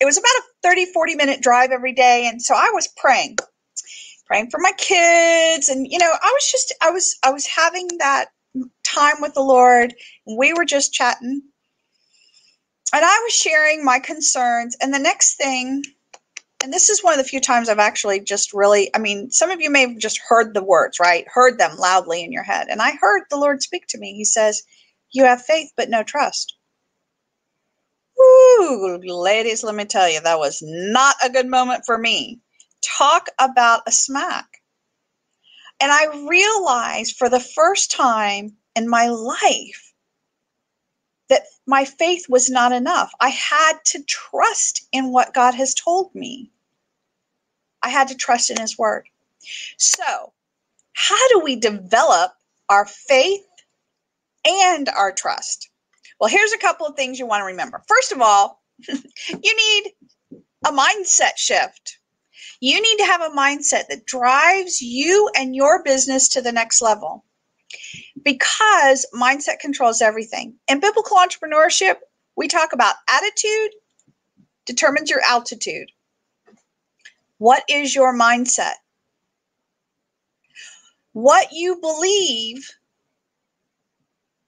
it 0.00 0.04
was 0.04 0.18
about 0.18 0.28
a 0.38 0.42
30, 0.62 0.86
40 0.86 1.14
minute 1.14 1.40
drive 1.40 1.70
every 1.70 1.92
day. 1.92 2.26
And 2.28 2.42
so 2.42 2.54
I 2.54 2.70
was 2.74 2.88
praying, 2.96 3.36
praying 4.26 4.50
for 4.50 4.58
my 4.60 4.72
kids. 4.76 5.68
And, 5.68 5.86
you 5.90 5.98
know, 5.98 6.10
I 6.10 6.32
was 6.32 6.50
just, 6.50 6.74
I 6.82 6.90
was, 6.90 7.16
I 7.24 7.30
was 7.30 7.46
having 7.46 7.88
that 7.98 8.26
time 8.84 9.16
with 9.20 9.34
the 9.34 9.42
Lord. 9.42 9.94
And 10.26 10.38
we 10.38 10.52
were 10.52 10.64
just 10.64 10.92
chatting. 10.92 11.42
And 12.92 13.04
I 13.04 13.20
was 13.24 13.32
sharing 13.32 13.84
my 13.84 13.98
concerns. 13.98 14.76
And 14.80 14.92
the 14.92 14.98
next 14.98 15.36
thing, 15.36 15.82
and 16.66 16.72
this 16.72 16.90
is 16.90 17.04
one 17.04 17.12
of 17.12 17.18
the 17.18 17.28
few 17.28 17.40
times 17.40 17.68
I've 17.68 17.78
actually 17.78 18.18
just 18.18 18.52
really, 18.52 18.90
I 18.92 18.98
mean, 18.98 19.30
some 19.30 19.52
of 19.52 19.60
you 19.60 19.70
may 19.70 19.82
have 19.82 19.98
just 19.98 20.18
heard 20.18 20.52
the 20.52 20.64
words, 20.64 20.98
right? 20.98 21.24
Heard 21.32 21.58
them 21.60 21.76
loudly 21.76 22.24
in 22.24 22.32
your 22.32 22.42
head. 22.42 22.66
And 22.68 22.82
I 22.82 22.94
heard 23.00 23.22
the 23.30 23.36
Lord 23.36 23.62
speak 23.62 23.86
to 23.90 23.98
me. 23.98 24.14
He 24.14 24.24
says, 24.24 24.64
You 25.12 25.26
have 25.26 25.40
faith, 25.40 25.70
but 25.76 25.90
no 25.90 26.02
trust. 26.02 26.56
Woo, 28.18 28.98
ladies, 28.98 29.62
let 29.62 29.76
me 29.76 29.84
tell 29.84 30.10
you, 30.10 30.20
that 30.20 30.40
was 30.40 30.60
not 30.60 31.14
a 31.24 31.30
good 31.30 31.46
moment 31.46 31.84
for 31.86 31.96
me. 31.96 32.40
Talk 32.84 33.28
about 33.38 33.82
a 33.86 33.92
smack. 33.92 34.48
And 35.78 35.92
I 35.92 36.26
realized 36.28 37.14
for 37.16 37.28
the 37.28 37.38
first 37.38 37.92
time 37.92 38.56
in 38.74 38.88
my 38.88 39.06
life 39.06 39.94
that 41.28 41.42
my 41.64 41.84
faith 41.84 42.26
was 42.28 42.50
not 42.50 42.72
enough. 42.72 43.12
I 43.20 43.28
had 43.28 43.74
to 43.84 44.02
trust 44.02 44.84
in 44.90 45.12
what 45.12 45.32
God 45.32 45.54
has 45.54 45.74
told 45.74 46.12
me. 46.12 46.50
I 47.86 47.90
had 47.90 48.08
to 48.08 48.16
trust 48.16 48.50
in 48.50 48.60
His 48.60 48.76
word. 48.76 49.06
So, 49.78 50.32
how 50.92 51.28
do 51.28 51.40
we 51.40 51.54
develop 51.54 52.32
our 52.68 52.84
faith 52.84 53.46
and 54.44 54.88
our 54.88 55.12
trust? 55.12 55.70
Well, 56.18 56.28
here's 56.28 56.52
a 56.52 56.58
couple 56.58 56.86
of 56.86 56.96
things 56.96 57.20
you 57.20 57.26
want 57.26 57.42
to 57.42 57.46
remember. 57.46 57.84
First 57.86 58.10
of 58.10 58.20
all, 58.20 58.60
you 58.88 58.96
need 59.56 59.92
a 60.66 60.72
mindset 60.72 61.36
shift. 61.36 61.98
You 62.60 62.82
need 62.82 62.96
to 62.98 63.06
have 63.06 63.20
a 63.20 63.36
mindset 63.36 63.86
that 63.88 64.04
drives 64.04 64.82
you 64.82 65.30
and 65.36 65.54
your 65.54 65.84
business 65.84 66.28
to 66.30 66.42
the 66.42 66.52
next 66.52 66.82
level 66.82 67.24
because 68.24 69.06
mindset 69.14 69.60
controls 69.60 70.02
everything. 70.02 70.56
In 70.66 70.80
biblical 70.80 71.18
entrepreneurship, 71.18 71.96
we 72.36 72.48
talk 72.48 72.72
about 72.72 72.96
attitude 73.08 73.70
determines 74.66 75.10
your 75.10 75.20
altitude. 75.22 75.90
What 77.38 77.64
is 77.68 77.94
your 77.94 78.14
mindset? 78.14 78.74
What 81.12 81.48
you 81.52 81.78
believe 81.80 82.68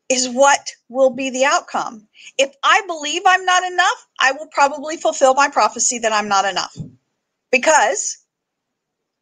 is 0.08 0.28
what 0.28 0.72
will 0.88 1.10
be 1.10 1.30
the 1.30 1.44
outcome. 1.44 2.08
If 2.38 2.54
I 2.62 2.82
believe 2.86 3.22
I'm 3.26 3.44
not 3.44 3.64
enough, 3.64 4.06
I 4.20 4.32
will 4.32 4.48
probably 4.48 4.96
fulfill 4.96 5.34
my 5.34 5.48
prophecy 5.48 5.98
that 6.00 6.12
I'm 6.12 6.28
not 6.28 6.44
enough 6.46 6.76
because 7.52 8.18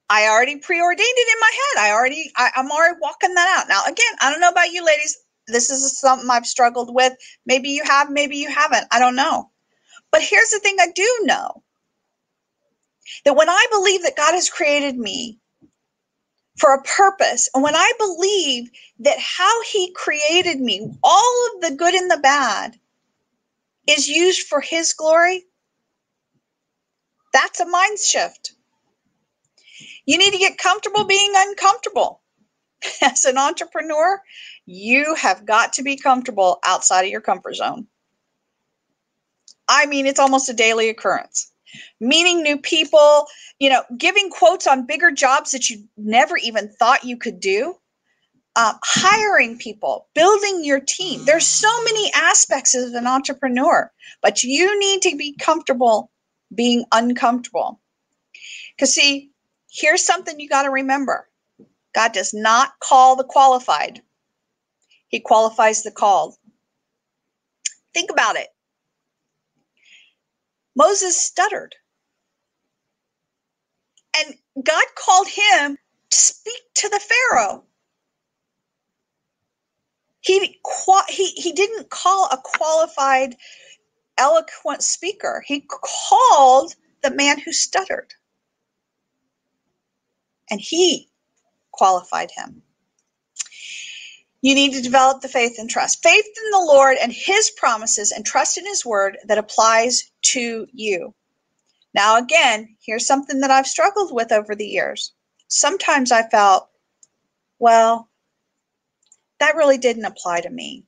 I 0.08 0.28
already 0.28 0.56
preordained 0.58 1.00
it 1.00 1.28
in 1.36 1.40
my 1.40 1.50
head. 1.52 1.88
I 1.88 1.92
already, 1.94 2.30
I, 2.36 2.50
I'm 2.56 2.70
already 2.70 2.96
walking 3.00 3.34
that 3.34 3.58
out. 3.58 3.68
Now, 3.68 3.82
again, 3.84 4.16
I 4.20 4.30
don't 4.30 4.40
know 4.40 4.50
about 4.50 4.70
you 4.70 4.84
ladies. 4.84 5.16
This 5.48 5.70
is 5.70 5.98
something 5.98 6.28
I've 6.30 6.46
struggled 6.46 6.94
with. 6.94 7.12
Maybe 7.44 7.70
you 7.70 7.82
have, 7.84 8.10
maybe 8.10 8.36
you 8.36 8.48
haven't. 8.48 8.86
I 8.92 9.00
don't 9.00 9.16
know. 9.16 9.50
But 10.12 10.22
here's 10.22 10.50
the 10.50 10.60
thing 10.60 10.76
I 10.80 10.88
do 10.94 11.20
know 11.22 11.62
that 13.24 13.36
when 13.36 13.48
I 13.50 13.66
believe 13.72 14.02
that 14.04 14.16
God 14.16 14.34
has 14.34 14.50
created 14.50 14.96
me 14.98 15.38
for 16.58 16.74
a 16.74 16.82
purpose, 16.82 17.50
and 17.54 17.64
when 17.64 17.76
I 17.76 17.92
believe 17.98 18.70
that 19.00 19.18
how 19.18 19.62
He 19.64 19.92
created 19.94 20.60
me, 20.60 20.90
all 21.04 21.48
of 21.56 21.62
the 21.62 21.76
good 21.76 21.94
and 21.94 22.10
the 22.10 22.18
bad, 22.18 22.76
is 23.88 24.08
used 24.08 24.48
for 24.48 24.60
His 24.60 24.94
glory, 24.94 25.44
that's 27.32 27.60
a 27.60 27.66
mind 27.66 27.98
shift. 27.98 28.52
You 30.06 30.18
need 30.18 30.32
to 30.32 30.38
get 30.38 30.58
comfortable 30.58 31.04
being 31.04 31.32
uncomfortable. 31.34 32.22
As 33.02 33.24
an 33.26 33.38
entrepreneur, 33.38 34.20
you 34.66 35.14
have 35.16 35.46
got 35.46 35.74
to 35.74 35.82
be 35.82 35.96
comfortable 35.96 36.58
outside 36.66 37.02
of 37.04 37.10
your 37.10 37.20
comfort 37.22 37.56
zone. 37.56 37.86
I 39.68 39.86
mean, 39.86 40.06
it's 40.06 40.20
almost 40.20 40.48
a 40.50 40.54
daily 40.54 40.88
occurrence. 40.90 41.52
Meeting 42.00 42.42
new 42.42 42.58
people, 42.58 43.26
you 43.58 43.70
know, 43.70 43.82
giving 43.98 44.30
quotes 44.30 44.66
on 44.66 44.86
bigger 44.86 45.10
jobs 45.10 45.52
that 45.52 45.70
you 45.70 45.84
never 45.96 46.36
even 46.38 46.68
thought 46.68 47.04
you 47.04 47.16
could 47.18 47.40
do. 47.40 47.74
uh, 48.56 48.74
hiring 48.84 49.58
people, 49.58 50.08
building 50.14 50.64
your 50.64 50.80
team. 50.80 51.24
There's 51.24 51.46
so 51.46 51.68
many 51.84 52.10
aspects 52.14 52.74
of 52.74 52.92
an 52.94 53.06
entrepreneur, 53.06 53.90
but 54.20 54.42
you 54.42 54.78
need 54.78 55.02
to 55.02 55.16
be 55.16 55.34
comfortable 55.40 56.10
being 56.54 56.84
uncomfortable. 56.92 57.80
Because, 58.76 58.94
see, 58.94 59.30
here's 59.70 60.04
something 60.04 60.40
you 60.40 60.48
got 60.48 60.64
to 60.64 60.70
remember 60.70 61.28
God 61.94 62.12
does 62.12 62.34
not 62.34 62.72
call 62.82 63.16
the 63.16 63.24
qualified, 63.24 64.02
He 65.08 65.20
qualifies 65.20 65.82
the 65.84 65.92
called. 65.92 66.36
Think 67.94 68.10
about 68.10 68.36
it. 68.36 68.48
Moses 70.76 71.20
stuttered. 71.20 71.74
And 74.18 74.36
God 74.64 74.84
called 74.96 75.28
him 75.28 75.78
to 76.10 76.16
speak 76.18 76.62
to 76.76 76.88
the 76.90 77.00
Pharaoh. 77.00 77.64
He, 80.20 80.58
he, 81.10 81.26
he 81.32 81.52
didn't 81.52 81.90
call 81.90 82.26
a 82.32 82.38
qualified, 82.42 83.36
eloquent 84.18 84.82
speaker. 84.82 85.42
He 85.46 85.66
called 85.70 86.74
the 87.02 87.10
man 87.12 87.40
who 87.40 87.52
stuttered. 87.52 88.14
And 90.50 90.60
he 90.60 91.10
qualified 91.72 92.30
him. 92.32 92.62
You 94.42 94.54
need 94.54 94.74
to 94.74 94.82
develop 94.82 95.22
the 95.22 95.28
faith 95.28 95.56
and 95.58 95.68
trust. 95.68 96.02
Faith 96.02 96.24
in 96.26 96.50
the 96.52 96.64
Lord 96.66 96.96
and 97.02 97.12
his 97.12 97.50
promises 97.50 98.12
and 98.12 98.24
trust 98.24 98.58
in 98.58 98.66
his 98.66 98.86
word 98.86 99.18
that 99.26 99.38
applies 99.38 100.10
to 100.32 100.66
you. 100.72 101.14
Now, 101.94 102.18
again, 102.18 102.76
here's 102.84 103.06
something 103.06 103.40
that 103.40 103.50
I've 103.50 103.66
struggled 103.66 104.12
with 104.14 104.32
over 104.32 104.54
the 104.54 104.66
years. 104.66 105.12
Sometimes 105.48 106.12
I 106.12 106.28
felt, 106.28 106.68
well, 107.58 108.08
that 109.40 109.56
really 109.56 109.78
didn't 109.78 110.04
apply 110.06 110.42
to 110.42 110.50
me. 110.50 110.84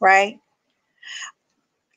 Right? 0.00 0.38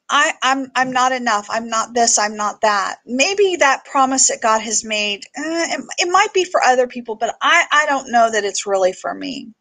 I, 0.10 0.34
I'm 0.44 0.72
I'm 0.75 0.92
not 0.94 1.12
enough. 1.12 1.48
I'm 1.50 1.70
not 1.70 1.94
this. 1.94 2.20
I'm 2.20 2.38
not 2.38 2.62
that. 2.62 2.98
Maybe 3.06 3.58
that 3.58 3.86
promise 3.86 4.30
that 4.30 4.42
God 4.42 4.62
has 4.62 4.86
made, 4.86 5.24
eh, 5.36 5.75
it, 5.75 5.82
it 6.00 6.10
might 6.12 6.34
be 6.34 6.46
for 6.46 6.63
other 6.63 6.88
people, 6.88 7.16
but 7.16 7.36
I 7.42 7.66
I 7.72 7.88
don't 7.88 8.12
know 8.12 8.32
that 8.32 8.46
it's 8.46 8.68
really 8.68 8.94
for 8.94 9.13
me. 9.13 9.51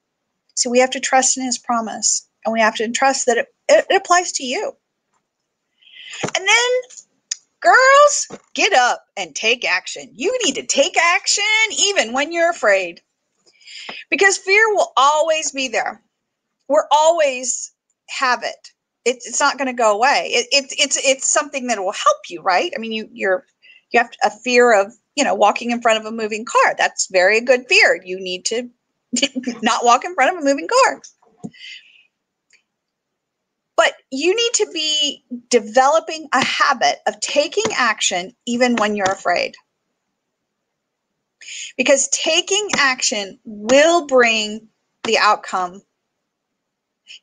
So 0.54 0.70
we 0.70 0.80
have 0.80 0.90
to 0.92 1.00
trust 1.00 1.38
in 1.38 1.44
His 1.44 1.58
promise, 1.58 2.28
and 2.44 2.52
we 2.52 2.60
have 2.60 2.76
to 2.76 2.90
trust 2.90 3.26
that 3.26 3.38
it, 3.38 3.46
it, 3.68 3.86
it 3.90 3.96
applies 3.96 4.32
to 4.34 4.44
you. 4.44 4.72
And 6.22 6.46
then, 6.46 7.00
girls, 7.60 8.40
get 8.54 8.72
up 8.72 9.06
and 9.16 9.34
take 9.34 9.64
action. 9.64 10.10
You 10.14 10.36
need 10.44 10.54
to 10.56 10.66
take 10.66 10.96
action 10.96 11.44
even 11.78 12.12
when 12.12 12.32
you're 12.32 12.50
afraid, 12.50 13.00
because 14.10 14.38
fear 14.38 14.68
will 14.74 14.92
always 14.96 15.52
be 15.52 15.68
there. 15.68 16.02
We're 16.68 16.88
always 16.90 17.72
have 18.08 18.42
it 18.42 18.72
it, 19.06 19.22
it's 19.24 19.40
not 19.40 19.56
going 19.56 19.68
to 19.68 19.72
go 19.72 19.94
away. 19.94 20.30
It, 20.32 20.48
it, 20.50 20.74
it's 20.78 20.98
it's 21.02 21.32
something 21.32 21.68
that 21.68 21.78
will 21.78 21.92
help 21.92 22.18
you, 22.28 22.42
right? 22.42 22.72
I 22.76 22.80
mean, 22.80 22.92
you 22.92 23.08
you're 23.12 23.46
you 23.92 24.00
have 24.00 24.10
a 24.24 24.30
fear 24.30 24.78
of 24.78 24.92
you 25.14 25.24
know 25.24 25.34
walking 25.34 25.70
in 25.70 25.80
front 25.80 26.00
of 26.00 26.04
a 26.04 26.14
moving 26.14 26.44
car. 26.44 26.74
That's 26.76 27.06
very 27.10 27.40
good 27.40 27.66
fear. 27.68 28.00
You 28.04 28.20
need 28.20 28.44
to 28.46 28.68
not 29.62 29.84
walk 29.84 30.04
in 30.04 30.14
front 30.14 30.36
of 30.36 30.42
a 30.42 30.44
moving 30.44 30.68
car. 30.84 31.00
But 33.76 33.92
you 34.10 34.34
need 34.34 34.52
to 34.54 34.70
be 34.72 35.24
developing 35.50 36.28
a 36.32 36.44
habit 36.44 36.98
of 37.06 37.20
taking 37.20 37.64
action 37.76 38.34
even 38.46 38.76
when 38.76 38.96
you're 38.96 39.10
afraid. 39.10 39.54
Because 41.76 42.08
taking 42.08 42.68
action 42.76 43.38
will 43.44 44.06
bring 44.06 44.68
the 45.04 45.18
outcome. 45.18 45.82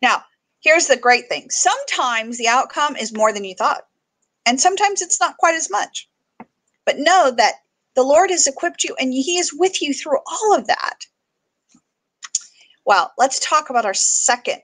Now, 0.02 0.24
Here's 0.64 0.88
the 0.88 0.96
great 0.96 1.28
thing 1.28 1.50
sometimes 1.50 2.38
the 2.38 2.48
outcome 2.48 2.96
is 2.96 3.14
more 3.14 3.34
than 3.34 3.44
you 3.44 3.54
thought, 3.54 3.86
and 4.46 4.60
sometimes 4.60 5.02
it's 5.02 5.20
not 5.20 5.36
quite 5.38 5.56
as 5.56 5.70
much. 5.70 6.08
But 6.86 7.00
know 7.00 7.32
that 7.36 7.56
the 7.96 8.04
Lord 8.04 8.30
has 8.30 8.48
equipped 8.48 8.86
you 8.86 8.96
and 8.98 9.12
He 9.12 9.38
is 9.38 9.54
with 9.54 9.82
you 9.82 9.94
through 9.94 10.20
all 10.26 10.56
of 10.56 10.68
that. 10.68 11.06
Well, 12.86 13.12
let's 13.18 13.40
talk 13.40 13.70
about 13.70 13.86
our 13.86 13.94
second 13.94 14.62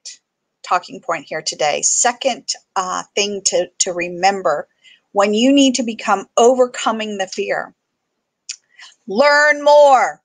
talking 0.70 1.02
point 1.02 1.26
here 1.28 1.42
today. 1.42 1.82
Second 1.82 2.48
uh, 2.76 3.04
thing 3.16 3.42
to, 3.46 3.70
to 3.80 3.92
remember 3.92 4.68
when 5.12 5.34
you 5.34 5.52
need 5.52 5.76
to 5.76 5.84
become 5.84 6.28
overcoming 6.38 7.18
the 7.18 7.28
fear. 7.28 7.74
Learn 9.08 9.64
more. 9.64 10.22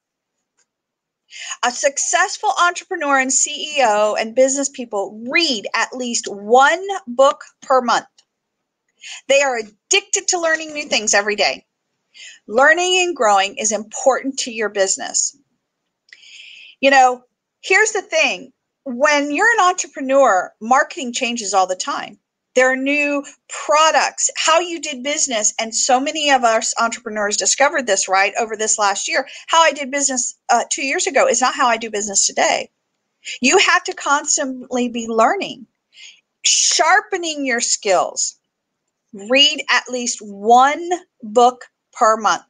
A 1.64 1.70
successful 1.70 2.50
entrepreneur 2.62 3.18
and 3.18 3.30
CEO 3.30 4.14
and 4.20 4.36
business 4.36 4.68
people 4.68 5.20
read 5.28 5.66
at 5.74 5.96
least 5.96 6.28
one 6.30 6.86
book 7.08 7.42
per 7.62 7.80
month. 7.80 8.06
They 9.28 9.42
are 9.42 9.58
addicted 9.58 10.28
to 10.28 10.40
learning 10.40 10.72
new 10.72 10.84
things 10.84 11.14
every 11.14 11.36
day. 11.36 11.66
Learning 12.46 13.02
and 13.02 13.16
growing 13.16 13.56
is 13.56 13.72
important 13.72 14.38
to 14.40 14.52
your 14.52 14.68
business. 14.68 15.36
You 16.80 16.90
know, 16.90 17.24
here's 17.62 17.92
the 17.92 18.02
thing 18.02 18.52
when 18.84 19.32
you're 19.32 19.52
an 19.60 19.66
entrepreneur, 19.66 20.52
marketing 20.60 21.12
changes 21.14 21.54
all 21.54 21.66
the 21.68 21.76
time 21.76 22.18
There 22.56 22.70
are 22.72 22.76
new 22.76 23.24
products, 23.48 24.30
how 24.36 24.60
you 24.60 24.82
did 24.82 25.04
business. 25.04 25.54
And 25.60 25.74
so 25.74 26.00
many 26.00 26.32
of 26.32 26.44
us 26.44 26.74
entrepreneurs 26.80 27.38
discovered 27.38 27.86
this 27.88 28.10
right 28.10 28.34
over 28.38 28.58
this 28.58 28.78
last 28.78 29.08
year. 29.08 29.28
How 29.48 29.62
I 29.62 29.72
did 29.72 29.90
business 29.90 30.36
uh, 30.50 30.64
two 30.70 30.84
years 30.84 31.08
ago 31.08 31.28
is 31.28 31.40
not 31.40 31.56
how 31.56 31.68
I 31.68 31.78
do 31.78 31.90
business 31.90 32.28
today. 32.28 32.70
You 33.42 33.58
have 33.58 33.84
to 33.84 33.94
constantly 33.94 34.88
be 34.88 35.08
learning, 35.08 35.66
sharpening 36.44 37.46
your 37.46 37.60
skills. 37.60 38.38
Read 39.14 39.64
at 39.70 39.84
least 39.90 40.20
one 40.22 40.90
book 41.22 41.66
per 41.92 42.16
month. 42.18 42.44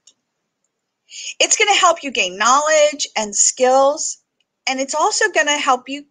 It's 1.41 1.57
going 1.59 1.73
to 1.75 1.81
help 1.81 2.03
you 2.05 2.11
gain 2.13 2.39
knowledge 2.39 3.09
and 3.17 3.37
skills, 3.37 4.19
and 4.69 4.81
it's 4.81 4.95
also 4.95 5.31
going 5.31 5.49
to 5.49 5.59
help 5.59 5.89
you 5.89 6.05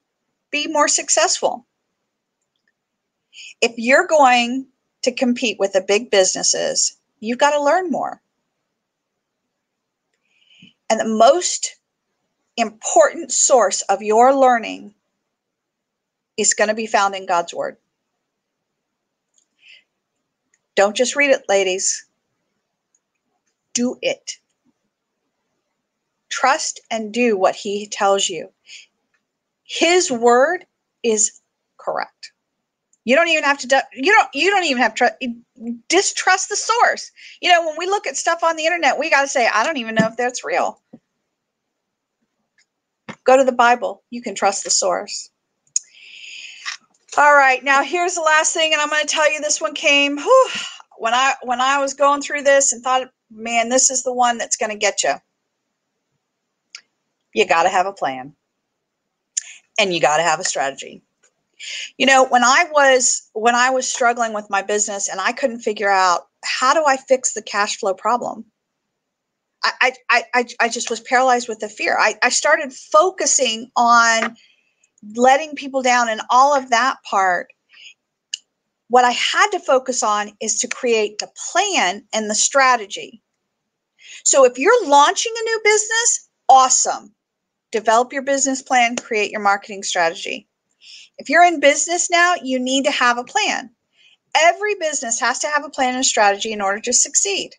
be 0.53 0.67
more 0.67 0.87
successful 0.87 1.65
if 3.61 3.73
you're 3.77 4.07
going 4.07 4.67
to 5.03 5.11
compete 5.13 5.57
with 5.57 5.73
the 5.73 5.81
big 5.81 6.11
businesses, 6.11 6.97
you've 7.21 7.37
got 7.37 7.51
to 7.51 7.63
learn 7.63 7.89
more. 7.89 8.21
And 10.89 10.99
the 10.99 11.07
most 11.07 11.77
important 12.57 13.31
source 13.31 13.81
of 13.83 14.01
your 14.01 14.35
learning 14.35 14.93
is 16.37 16.53
going 16.53 16.67
to 16.67 16.73
be 16.73 16.87
found 16.87 17.15
in 17.15 17.25
God's 17.25 17.53
Word. 17.53 17.77
Don't 20.75 20.95
just 20.95 21.15
read 21.15 21.29
it, 21.31 21.43
ladies. 21.47 22.05
Do 23.73 23.97
it. 24.01 24.39
Trust 26.29 26.81
and 26.91 27.13
do 27.13 27.37
what 27.37 27.55
He 27.55 27.87
tells 27.87 28.27
you. 28.27 28.49
His 29.73 30.11
Word 30.11 30.65
is 31.03 31.41
correct. 31.79 32.31
You 33.05 33.15
don't 33.15 33.29
even 33.29 33.43
have 33.43 33.57
to. 33.59 33.83
You 33.93 34.13
don't. 34.13 34.29
You 34.33 34.51
don't 34.51 34.65
even 34.65 34.81
have 34.83 34.95
to 34.95 35.13
distrust 35.89 36.49
the 36.49 36.55
source. 36.55 37.11
You 37.41 37.51
know, 37.51 37.67
when 37.67 37.77
we 37.77 37.87
look 37.87 38.07
at 38.07 38.17
stuff 38.17 38.43
on 38.43 38.55
the 38.55 38.65
internet, 38.65 38.99
we 38.99 39.09
got 39.09 39.21
to 39.23 39.27
say, 39.27 39.47
I 39.51 39.65
don't 39.65 39.77
even 39.77 39.95
know 39.95 40.07
if 40.07 40.17
that's 40.17 40.45
real. 40.45 40.79
Go 43.25 43.37
to 43.37 43.43
the 43.43 43.51
Bible. 43.51 44.03
You 44.11 44.21
can 44.21 44.35
trust 44.35 44.63
the 44.63 44.69
source. 44.69 45.29
All 47.17 47.33
right, 47.35 47.63
now 47.63 47.83
here's 47.83 48.15
the 48.15 48.21
last 48.21 48.53
thing, 48.53 48.73
and 48.73 48.81
I'm 48.81 48.89
going 48.89 49.01
to 49.01 49.07
tell 49.07 49.31
you 49.31 49.41
this 49.41 49.61
one 49.61 49.75
came 49.75 50.17
whew, 50.17 50.49
when 50.97 51.13
I 51.13 51.33
when 51.43 51.61
I 51.61 51.79
was 51.79 51.93
going 51.93 52.21
through 52.21 52.43
this 52.43 52.73
and 52.73 52.83
thought, 52.83 53.09
man, 53.31 53.69
this 53.69 53.89
is 53.91 54.03
the 54.03 54.13
one 54.13 54.37
that's 54.37 54.57
going 54.57 54.71
to 54.71 54.77
get 54.77 55.03
you. 55.03 55.13
You 57.33 57.47
got 57.47 57.63
to 57.63 57.69
have 57.69 57.85
a 57.87 57.93
plan, 57.93 58.35
and 59.77 59.93
you 59.93 59.99
got 59.99 60.17
to 60.17 60.23
have 60.23 60.39
a 60.39 60.43
strategy. 60.43 61.01
You 61.97 62.05
know, 62.05 62.25
when 62.25 62.43
I 62.43 62.65
was 62.71 63.29
when 63.33 63.55
I 63.55 63.69
was 63.69 63.89
struggling 63.89 64.33
with 64.33 64.49
my 64.49 64.61
business 64.61 65.07
and 65.07 65.21
I 65.21 65.31
couldn't 65.31 65.61
figure 65.61 65.89
out 65.89 66.27
how 66.43 66.73
do 66.73 66.83
I 66.85 66.97
fix 66.97 67.33
the 67.33 67.41
cash 67.41 67.77
flow 67.77 67.93
problem, 67.93 68.45
I 69.63 69.93
I 70.09 70.23
I, 70.33 70.45
I 70.59 70.69
just 70.69 70.89
was 70.89 70.99
paralyzed 70.99 71.47
with 71.47 71.59
the 71.59 71.69
fear. 71.69 71.97
I, 71.97 72.15
I 72.21 72.29
started 72.29 72.73
focusing 72.73 73.71
on 73.75 74.35
letting 75.15 75.55
people 75.55 75.81
down 75.81 76.09
and 76.09 76.21
all 76.29 76.55
of 76.55 76.69
that 76.69 76.97
part. 77.09 77.47
What 78.89 79.05
I 79.05 79.11
had 79.11 79.47
to 79.51 79.59
focus 79.59 80.03
on 80.03 80.31
is 80.41 80.59
to 80.59 80.67
create 80.67 81.17
the 81.19 81.31
plan 81.51 82.05
and 82.13 82.29
the 82.29 82.35
strategy. 82.35 83.21
So 84.23 84.45
if 84.45 84.57
you're 84.57 84.87
launching 84.87 85.33
a 85.35 85.43
new 85.43 85.61
business, 85.63 86.29
awesome. 86.49 87.13
Develop 87.73 88.13
your 88.13 88.21
business 88.21 88.61
plan, 88.61 88.95
create 88.95 89.31
your 89.31 89.41
marketing 89.41 89.83
strategy. 89.83 90.47
If 91.17 91.29
you're 91.29 91.43
in 91.43 91.59
business 91.59 92.09
now, 92.09 92.35
you 92.41 92.59
need 92.59 92.85
to 92.85 92.91
have 92.91 93.17
a 93.17 93.25
plan. 93.25 93.71
Every 94.35 94.75
business 94.75 95.19
has 95.19 95.39
to 95.39 95.47
have 95.47 95.65
a 95.65 95.69
plan 95.69 95.95
and 95.95 96.05
strategy 96.05 96.53
in 96.53 96.61
order 96.61 96.79
to 96.81 96.93
succeed. 96.93 97.51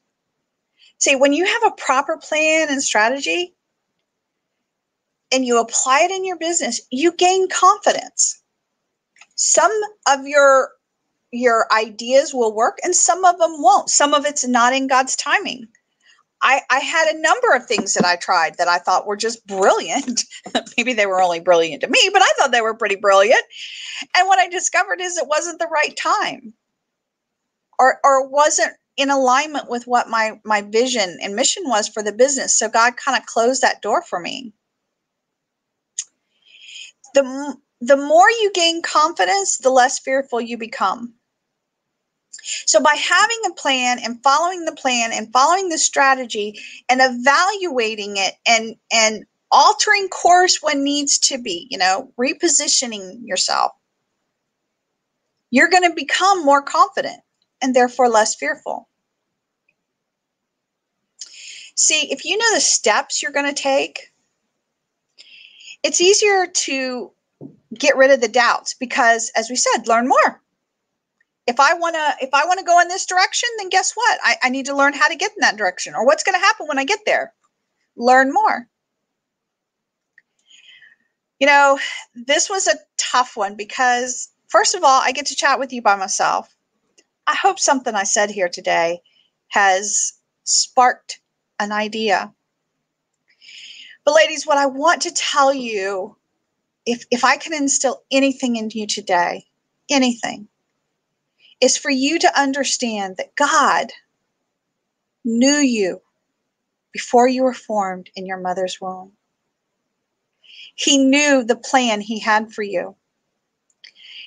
See, 0.99 1.17
when 1.17 1.33
you 1.33 1.45
have 1.45 1.65
a 1.67 1.77
proper 1.77 2.17
plan 2.17 2.69
and 2.71 2.83
strategy, 2.83 3.55
and 5.33 5.45
you 5.45 5.59
apply 5.59 6.03
it 6.03 6.13
in 6.13 6.25
your 6.25 6.39
business, 6.39 6.81
you 6.91 7.13
gain 7.13 7.49
confidence. 7.49 8.41
Some 9.35 9.73
of 10.09 10.27
your 10.27 10.71
your 11.33 11.67
ideas 11.73 12.33
will 12.33 12.55
work 12.55 12.79
and 12.85 12.95
some 12.95 13.25
of 13.25 13.39
them 13.39 13.61
won't. 13.61 13.91
Some 13.91 14.15
of 14.15 14.25
it's 14.25 14.47
not 14.47 14.73
in 14.73 14.87
God's 14.87 15.17
timing. 15.17 15.67
I, 16.45 16.61
I 16.69 16.81
had 16.81 17.09
a 17.09 17.21
number 17.21 17.55
of 17.55 17.67
things 17.67 17.95
that 17.95 18.05
I 18.05 18.17
tried 18.17 18.59
that 18.59 18.69
I 18.69 18.77
thought 18.77 19.07
were 19.07 19.17
just 19.17 19.47
brilliant. 19.47 20.25
Maybe 20.77 20.93
they 20.93 21.07
were 21.07 21.23
only 21.23 21.41
brilliant 21.41 21.81
to 21.81 21.89
me, 21.89 22.11
but 22.13 22.21
I 22.21 22.31
thought 22.37 22.53
they 22.53 22.61
were 22.61 22.75
pretty 22.77 22.97
brilliant. 22.97 23.43
And 24.15 24.29
what 24.29 24.39
I 24.39 24.49
discovered 24.49 25.01
is 25.01 25.17
it 25.17 25.27
wasn't 25.27 25.59
the 25.59 25.69
right 25.69 25.97
time 25.97 26.53
or, 27.79 27.99
or 28.05 28.29
wasn't 28.29 28.75
in 28.99 29.11
alignment 29.11 29.71
with 29.71 29.87
what 29.87 30.11
my, 30.11 30.39
my 30.45 30.61
vision 30.61 31.19
and 31.23 31.35
mission 31.35 31.63
was 31.67 31.89
for 31.89 32.03
the 32.03 32.13
business. 32.13 32.59
So 32.59 32.69
God 32.69 32.99
kind 32.99 33.19
of 33.19 33.25
closed 33.25 33.63
that 33.63 33.81
door 33.81 34.03
for 34.03 34.21
me. 34.21 34.53
The, 37.15 37.57
the 37.81 37.97
more 37.97 38.29
you 38.29 38.53
gain 38.53 38.83
confidence, 38.83 39.57
the 39.57 39.71
less 39.71 39.99
fearful 39.99 40.43
you 40.43 40.59
become. 40.59 41.15
So, 42.67 42.81
by 42.81 42.95
having 42.95 43.39
a 43.47 43.55
plan 43.55 43.99
and 44.03 44.23
following 44.23 44.65
the 44.65 44.75
plan 44.75 45.13
and 45.13 45.33
following 45.33 45.69
the 45.69 45.79
strategy 45.79 46.59
and 46.89 47.01
evaluating 47.03 48.17
it 48.17 48.35
and, 48.47 48.77
and 48.93 49.25
altering 49.51 50.09
course 50.09 50.63
when 50.63 50.85
needs 50.85 51.19
to 51.21 51.39
be, 51.39 51.67
you 51.71 51.79
know, 51.79 52.13
repositioning 52.21 53.21
yourself, 53.23 53.73
you're 55.51 55.71
going 55.71 55.89
to 55.89 55.95
become 55.95 56.45
more 56.45 56.63
confident 56.63 57.21
and 57.63 57.75
therefore 57.75 58.09
less 58.09 58.35
fearful. 58.35 58.89
See, 61.77 62.13
if 62.13 62.25
you 62.25 62.37
know 62.37 62.55
the 62.55 62.61
steps 62.61 63.23
you're 63.23 63.33
going 63.33 63.53
to 63.53 63.63
take, 63.63 64.13
it's 65.83 66.01
easier 66.01 66.47
to 66.47 67.11
get 67.77 67.97
rid 67.97 68.11
of 68.11 68.21
the 68.21 68.29
doubts 68.29 68.75
because, 68.75 69.31
as 69.35 69.51
we 69.51 69.57
said, 69.57 69.89
learn 69.89 70.09
more 70.09 70.43
if 71.47 71.61
I 71.61 71.75
want 71.75 71.95
to 71.95 72.25
if 72.25 72.31
I 72.33 72.47
want 72.47 72.59
to 72.59 72.65
go 72.65 72.81
in 72.81 72.89
this 72.89 73.07
direction, 73.07 73.49
then 73.59 73.69
guess 73.69 73.93
what? 73.93 74.21
I, 74.23 74.37
I 74.45 74.49
need 74.49 74.67
to 74.67 74.77
learn 74.77 74.95
how 74.95 75.09
to 75.09 75.17
get 75.17 75.33
in 75.33 75.41
that 75.41 75.57
direction 75.57 75.95
or 75.95 76.05
what's 76.07 76.23
going 76.23 76.39
to 76.39 76.45
happen 76.45 76.67
when 76.67 76.79
I 76.79 76.85
get 76.85 77.01
there. 77.05 77.35
Learn 77.97 78.33
more. 78.33 78.69
You 81.39 81.47
know, 81.47 81.79
this 82.15 82.49
was 82.49 82.67
a 82.67 82.79
tough 82.97 83.37
one 83.37 83.57
because 83.57 84.31
first 84.49 84.75
of 84.75 84.85
all, 84.85 85.01
I 85.03 85.13
get 85.13 85.27
to 85.27 85.37
chat 85.37 85.59
with 85.59 85.73
you 85.73 85.83
by 85.83 85.97
myself. 85.97 86.55
I 87.27 87.35
hope 87.35 87.59
something 87.59 87.95
I 87.95 88.05
said 88.05 88.31
here 88.31 88.49
today 88.49 89.01
has 89.49 90.15
sparked 90.45 91.21
an 91.61 91.73
idea. 91.73 92.33
But 94.05 94.15
ladies, 94.15 94.47
what 94.47 94.59
I 94.59 94.67
want 94.67 95.03
to 95.03 95.13
tell 95.13 95.53
you, 95.53 96.17
if 96.87 97.05
if 97.11 97.25
I 97.25 97.37
can 97.37 97.53
instill 97.53 98.03
anything 98.11 98.57
into 98.57 98.79
you 98.79 98.87
today, 98.87 99.45
anything, 99.91 100.49
is 101.61 101.77
for 101.77 101.91
you 101.91 102.19
to 102.19 102.41
understand 102.41 103.17
that 103.17 103.37
God 103.37 103.93
knew 105.25 105.57
you 105.57 106.01
before 106.93 107.29
you 107.29 107.43
were 107.43 107.55
formed 107.55 108.11
in 108.17 108.27
your 108.27 108.39
mother's 108.41 108.81
womb. 108.81 109.13
He 110.77 110.99
knew 110.99 111.45
the 111.45 111.57
plan 111.57 112.01
he 112.01 112.21
had 112.21 112.53
for 112.53 112.63
you. 112.63 112.97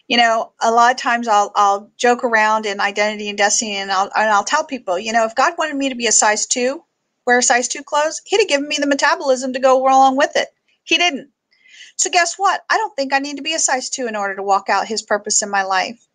You 0.08 0.18
know, 0.18 0.54
a 0.62 0.72
lot 0.72 0.92
of 0.92 0.98
times 0.98 1.28
I'll 1.28 1.52
I'll 1.56 1.92
joke 1.98 2.24
around 2.24 2.66
in 2.66 2.80
identity 2.80 3.30
and 3.30 3.38
destiny 3.38 3.76
and 3.76 3.92
I'll 3.92 4.10
and 4.16 4.30
I'll 4.30 4.44
tell 4.44 4.64
people, 4.64 4.98
you 4.98 5.12
know, 5.12 5.26
if 5.26 5.36
God 5.36 5.54
wanted 5.58 5.76
me 5.76 5.90
to 5.90 5.96
be 5.96 6.08
a 6.08 6.12
size 6.14 6.46
2, 6.48 6.82
wear 7.26 7.40
a 7.40 7.44
size 7.44 7.68
2 7.68 7.84
clothes, 7.84 8.22
he'd 8.26 8.40
have 8.40 8.48
given 8.48 8.70
me 8.70 8.78
the 8.80 8.88
metabolism 8.88 9.54
to 9.54 9.60
go 9.60 9.82
along 9.82 10.16
with 10.18 10.36
it. 10.36 10.48
He 10.84 10.98
didn't. 10.98 11.30
So 11.98 12.10
guess 12.10 12.36
what? 12.38 12.62
I 12.70 12.78
don't 12.78 12.96
think 12.96 13.14
I 13.14 13.20
need 13.20 13.38
to 13.38 13.44
be 13.44 13.54
a 13.54 13.60
size 13.60 13.90
2 13.90 14.08
in 14.08 14.16
order 14.16 14.36
to 14.36 14.44
walk 14.44 14.70
out 14.70 14.88
his 14.88 15.02
purpose 15.04 15.42
in 15.44 15.50
my 15.50 15.64
life. 15.64 16.07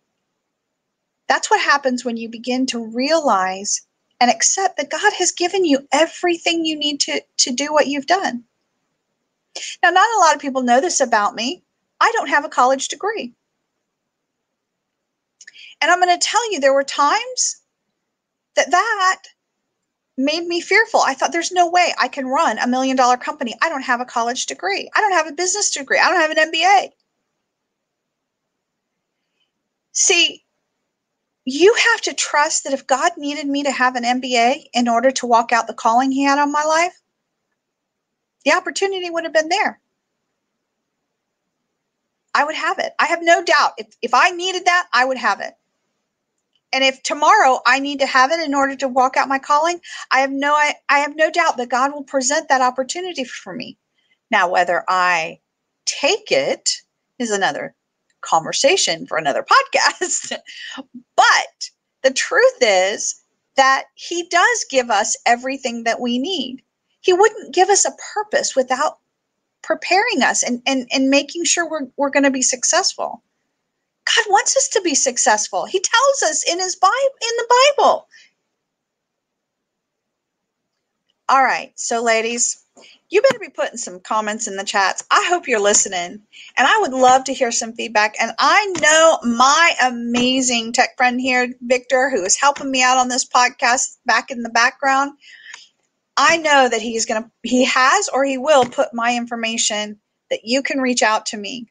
That's 1.33 1.49
what 1.49 1.61
happens 1.61 2.05
when 2.05 2.15
you 2.15 2.29
begin 2.29 2.67
to 2.67 2.85
realize 2.85 3.81
and 4.21 4.29
accept 4.29 4.77
that 4.77 4.91
God 4.91 5.13
has 5.13 5.31
given 5.31 5.65
you 5.65 5.79
everything 5.91 6.63
you 6.63 6.77
need 6.77 6.99
to, 6.99 7.23
to 7.37 7.51
do 7.51 7.73
what 7.73 7.87
you've 7.87 8.05
done. 8.05 8.43
Now, 9.81 9.89
not 9.89 10.15
a 10.15 10.19
lot 10.19 10.35
of 10.35 10.41
people 10.41 10.61
know 10.61 10.79
this 10.79 10.99
about 10.99 11.33
me. 11.33 11.63
I 11.99 12.11
don't 12.11 12.29
have 12.29 12.45
a 12.45 12.49
college 12.49 12.87
degree. 12.87 13.33
And 15.81 15.89
I'm 15.89 15.99
going 15.99 16.15
to 16.15 16.23
tell 16.23 16.51
you, 16.51 16.59
there 16.59 16.71
were 16.71 16.83
times 16.83 17.63
that 18.55 18.69
that 18.69 19.21
made 20.15 20.45
me 20.45 20.61
fearful. 20.61 20.99
I 20.99 21.15
thought 21.15 21.31
there's 21.31 21.51
no 21.51 21.67
way 21.67 21.95
I 21.99 22.09
can 22.09 22.27
run 22.27 22.59
a 22.59 22.67
million 22.67 22.95
dollar 22.95 23.17
company. 23.17 23.55
I 23.59 23.69
don't 23.69 23.81
have 23.81 24.01
a 24.01 24.05
college 24.05 24.45
degree. 24.45 24.87
I 24.95 25.01
don't 25.01 25.13
have 25.13 25.25
a 25.25 25.31
business 25.31 25.71
degree. 25.71 25.97
I 25.97 26.11
don't 26.11 26.21
have 26.21 26.29
an 26.29 26.51
MBA. 26.53 26.89
See, 29.93 30.42
you 31.45 31.75
have 31.91 32.01
to 32.01 32.13
trust 32.13 32.63
that 32.63 32.73
if 32.73 32.87
God 32.87 33.11
needed 33.17 33.47
me 33.47 33.63
to 33.63 33.71
have 33.71 33.95
an 33.95 34.03
MBA 34.03 34.65
in 34.73 34.87
order 34.87 35.11
to 35.11 35.27
walk 35.27 35.51
out 35.51 35.67
the 35.67 35.73
calling 35.73 36.11
He 36.11 36.23
had 36.23 36.39
on 36.39 36.51
my 36.51 36.63
life, 36.63 37.01
the 38.45 38.53
opportunity 38.53 39.09
would 39.09 39.23
have 39.23 39.33
been 39.33 39.49
there. 39.49 39.79
I 42.33 42.43
would 42.43 42.55
have 42.55 42.79
it. 42.79 42.93
I 42.99 43.05
have 43.05 43.19
no 43.21 43.43
doubt. 43.43 43.73
If, 43.77 43.87
if 44.01 44.13
I 44.13 44.31
needed 44.31 44.65
that, 44.65 44.87
I 44.91 45.05
would 45.05 45.17
have 45.17 45.39
it. 45.39 45.53
And 46.73 46.83
if 46.83 47.03
tomorrow 47.03 47.59
I 47.67 47.79
need 47.79 47.99
to 47.99 48.07
have 48.07 48.31
it 48.31 48.39
in 48.39 48.55
order 48.55 48.75
to 48.77 48.87
walk 48.87 49.15
out 49.15 49.27
my 49.27 49.37
calling, 49.37 49.79
I 50.11 50.21
have 50.21 50.31
no 50.31 50.53
I, 50.53 50.73
I 50.89 50.99
have 50.99 51.15
no 51.15 51.29
doubt 51.29 51.57
that 51.57 51.69
God 51.69 51.93
will 51.93 52.03
present 52.03 52.49
that 52.49 52.61
opportunity 52.61 53.23
for 53.23 53.53
me. 53.53 53.77
Now, 54.31 54.49
whether 54.49 54.83
I 54.87 55.39
take 55.85 56.31
it 56.31 56.71
is 57.19 57.29
another 57.29 57.75
conversation 58.23 59.05
for 59.05 59.17
another 59.17 59.45
podcast. 59.77 60.37
but 61.15 61.69
the 62.03 62.11
truth 62.11 62.57
is 62.61 63.21
that 63.55 63.85
He 63.95 64.27
does 64.29 64.65
give 64.69 64.89
us 64.89 65.15
everything 65.25 65.83
that 65.83 65.99
we 65.99 66.17
need. 66.17 66.61
He 67.01 67.13
wouldn't 67.13 67.53
give 67.53 67.69
us 67.69 67.85
a 67.85 67.95
purpose 68.13 68.55
without 68.55 68.97
preparing 69.61 70.21
us 70.21 70.43
and, 70.43 70.61
and, 70.65 70.87
and 70.91 71.09
making 71.09 71.45
sure 71.45 71.69
we're, 71.69 71.87
we're 71.97 72.09
going 72.09 72.23
to 72.23 72.31
be 72.31 72.41
successful. 72.41 73.23
God 74.05 74.25
wants 74.29 74.55
us 74.57 74.67
to 74.69 74.81
be 74.81 74.95
successful. 74.95 75.65
He 75.65 75.79
tells 75.79 76.23
us 76.23 76.43
in 76.49 76.59
his 76.59 76.75
Bible 76.75 76.93
in 77.21 77.37
the 77.37 77.63
Bible. 77.77 78.07
All 81.29 81.43
right, 81.43 81.71
so 81.75 82.03
ladies, 82.03 82.63
you 83.13 83.21
better 83.21 83.37
be 83.37 83.49
putting 83.49 83.77
some 83.77 83.99
comments 83.99 84.47
in 84.47 84.55
the 84.55 84.63
chats. 84.63 85.03
I 85.11 85.27
hope 85.29 85.47
you're 85.47 85.59
listening. 85.59 86.23
And 86.57 86.67
I 86.67 86.79
would 86.81 86.93
love 86.93 87.25
to 87.25 87.33
hear 87.33 87.51
some 87.51 87.73
feedback. 87.73 88.15
And 88.19 88.31
I 88.39 88.73
know 88.81 89.19
my 89.23 89.75
amazing 89.83 90.73
tech 90.73 90.97
friend 90.97 91.21
here, 91.21 91.53
Victor, 91.61 92.09
who 92.09 92.23
is 92.23 92.35
helping 92.35 92.71
me 92.71 92.81
out 92.81 92.97
on 92.97 93.09
this 93.09 93.23
podcast 93.23 93.97
back 94.07 94.31
in 94.31 94.41
the 94.41 94.49
background. 94.49 95.11
I 96.17 96.37
know 96.37 96.67
that 96.67 96.81
he's 96.81 97.05
going 97.05 97.23
to, 97.23 97.29
he 97.43 97.65
has 97.65 98.09
or 98.09 98.25
he 98.25 98.39
will 98.39 98.65
put 98.65 98.95
my 98.95 99.15
information 99.15 99.99
that 100.31 100.41
you 100.43 100.63
can 100.63 100.81
reach 100.81 101.03
out 101.03 101.27
to 101.27 101.37
me. 101.37 101.67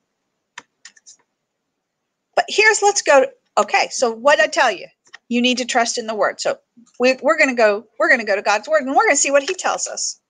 But 2.36 2.44
here's, 2.48 2.82
let's 2.82 3.02
go. 3.02 3.26
okay, 3.58 3.88
so 3.90 4.12
what 4.12 4.38
I 4.38 4.46
tell 4.46 4.70
you, 4.70 4.86
you 5.28 5.42
need 5.42 5.58
to 5.58 5.64
trust 5.64 5.98
in 5.98 6.06
the 6.06 6.14
word. 6.14 6.40
So 6.40 6.58
we, 7.00 7.16
we're 7.20 7.36
going 7.36 7.50
to 7.50 7.56
go, 7.56 7.88
we're 7.98 8.08
going 8.08 8.20
to 8.20 8.26
go 8.26 8.36
to 8.36 8.42
God's 8.42 8.68
word 8.68 8.82
and 8.84 8.94
we're 8.94 9.02
going 9.02 9.16
to 9.16 9.20
see 9.20 9.32
what 9.32 9.42
he 9.42 9.54
tells 9.54 9.88
us. 9.88 10.20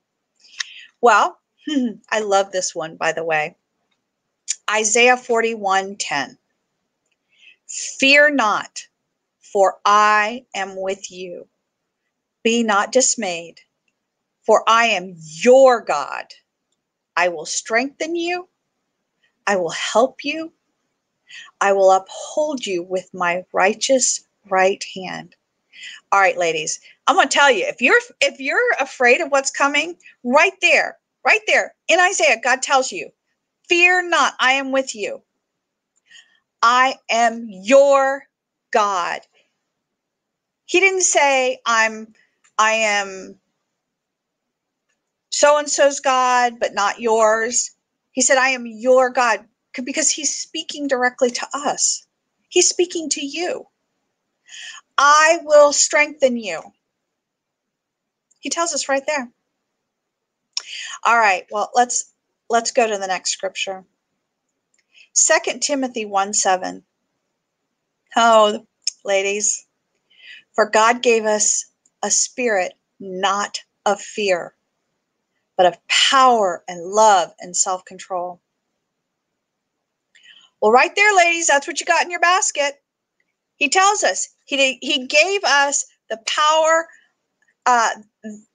Well, 1.02 1.38
I 2.10 2.20
love 2.20 2.52
this 2.52 2.74
one, 2.74 2.96
by 2.96 3.12
the 3.12 3.24
way. 3.24 3.56
Isaiah 4.70 5.18
41 5.18 5.96
10. 5.96 6.38
Fear 7.98 8.30
not, 8.30 8.86
for 9.40 9.78
I 9.84 10.46
am 10.54 10.80
with 10.80 11.10
you. 11.10 11.48
Be 12.44 12.62
not 12.62 12.92
dismayed, 12.92 13.60
for 14.46 14.64
I 14.68 14.86
am 14.86 15.16
your 15.18 15.80
God. 15.82 16.26
I 17.16 17.28
will 17.28 17.46
strengthen 17.46 18.16
you. 18.16 18.48
I 19.46 19.56
will 19.56 19.70
help 19.70 20.24
you. 20.24 20.52
I 21.60 21.72
will 21.72 21.92
uphold 21.92 22.66
you 22.66 22.82
with 22.82 23.12
my 23.14 23.44
righteous 23.52 24.26
right 24.50 24.84
hand. 24.94 25.36
All 26.10 26.20
right, 26.20 26.36
ladies, 26.36 26.80
I'm 27.06 27.16
going 27.16 27.28
to 27.28 27.34
tell 27.38 27.50
you 27.50 27.64
if 27.66 27.80
you're 27.80 28.00
if 28.20 28.40
you're 28.40 28.60
afraid 28.80 29.20
of 29.20 29.30
what's 29.30 29.50
coming, 29.50 29.96
right 30.24 30.54
there, 30.60 30.98
right 31.24 31.40
there 31.46 31.74
in 31.88 32.00
Isaiah, 32.00 32.40
God 32.42 32.62
tells 32.62 32.92
you, 32.92 33.10
"Fear 33.68 34.08
not, 34.08 34.34
I 34.40 34.52
am 34.52 34.72
with 34.72 34.94
you. 34.94 35.22
I 36.62 36.96
am 37.10 37.46
your 37.48 38.24
God." 38.72 39.20
He 40.66 40.80
didn't 40.80 41.02
say 41.02 41.60
I'm 41.66 42.14
I 42.58 42.72
am 42.72 43.38
so 45.32 45.58
and 45.58 45.68
so's 45.68 45.98
God, 45.98 46.60
but 46.60 46.74
not 46.74 47.00
yours. 47.00 47.70
He 48.12 48.20
said, 48.20 48.38
I 48.38 48.50
am 48.50 48.66
your 48.66 49.10
God 49.10 49.44
because 49.84 50.10
he's 50.10 50.34
speaking 50.34 50.86
directly 50.86 51.30
to 51.30 51.48
us. 51.54 52.06
He's 52.48 52.68
speaking 52.68 53.08
to 53.10 53.24
you. 53.24 53.66
I 54.98 55.38
will 55.42 55.72
strengthen 55.72 56.36
you. 56.36 56.60
He 58.40 58.50
tells 58.50 58.74
us 58.74 58.88
right 58.88 59.04
there. 59.06 59.30
All 61.04 61.18
right, 61.18 61.46
well, 61.50 61.70
let's 61.74 62.12
let's 62.48 62.72
go 62.72 62.86
to 62.86 62.98
the 62.98 63.06
next 63.06 63.30
scripture. 63.30 63.84
Second 65.12 65.60
Timothy 65.60 66.04
1 66.04 66.32
7. 66.34 66.84
Oh, 68.16 68.66
ladies, 69.04 69.66
for 70.54 70.68
God 70.68 71.02
gave 71.02 71.24
us 71.24 71.66
a 72.02 72.10
spirit 72.10 72.74
not 73.00 73.60
of 73.86 74.00
fear, 74.00 74.54
but 75.56 75.66
of 75.66 75.78
power 75.88 76.62
and 76.68 76.84
love 76.84 77.32
and 77.40 77.56
self 77.56 77.84
control. 77.84 78.40
Well, 80.60 80.72
right 80.72 80.94
there, 80.94 81.14
ladies, 81.16 81.48
that's 81.48 81.66
what 81.66 81.80
you 81.80 81.86
got 81.86 82.04
in 82.04 82.10
your 82.10 82.20
basket. 82.20 82.80
He 83.56 83.68
tells 83.68 84.04
us 84.04 84.28
he, 84.44 84.78
he 84.80 85.06
gave 85.06 85.44
us 85.44 85.86
the 86.10 86.18
power, 86.26 86.88
uh, 87.66 87.90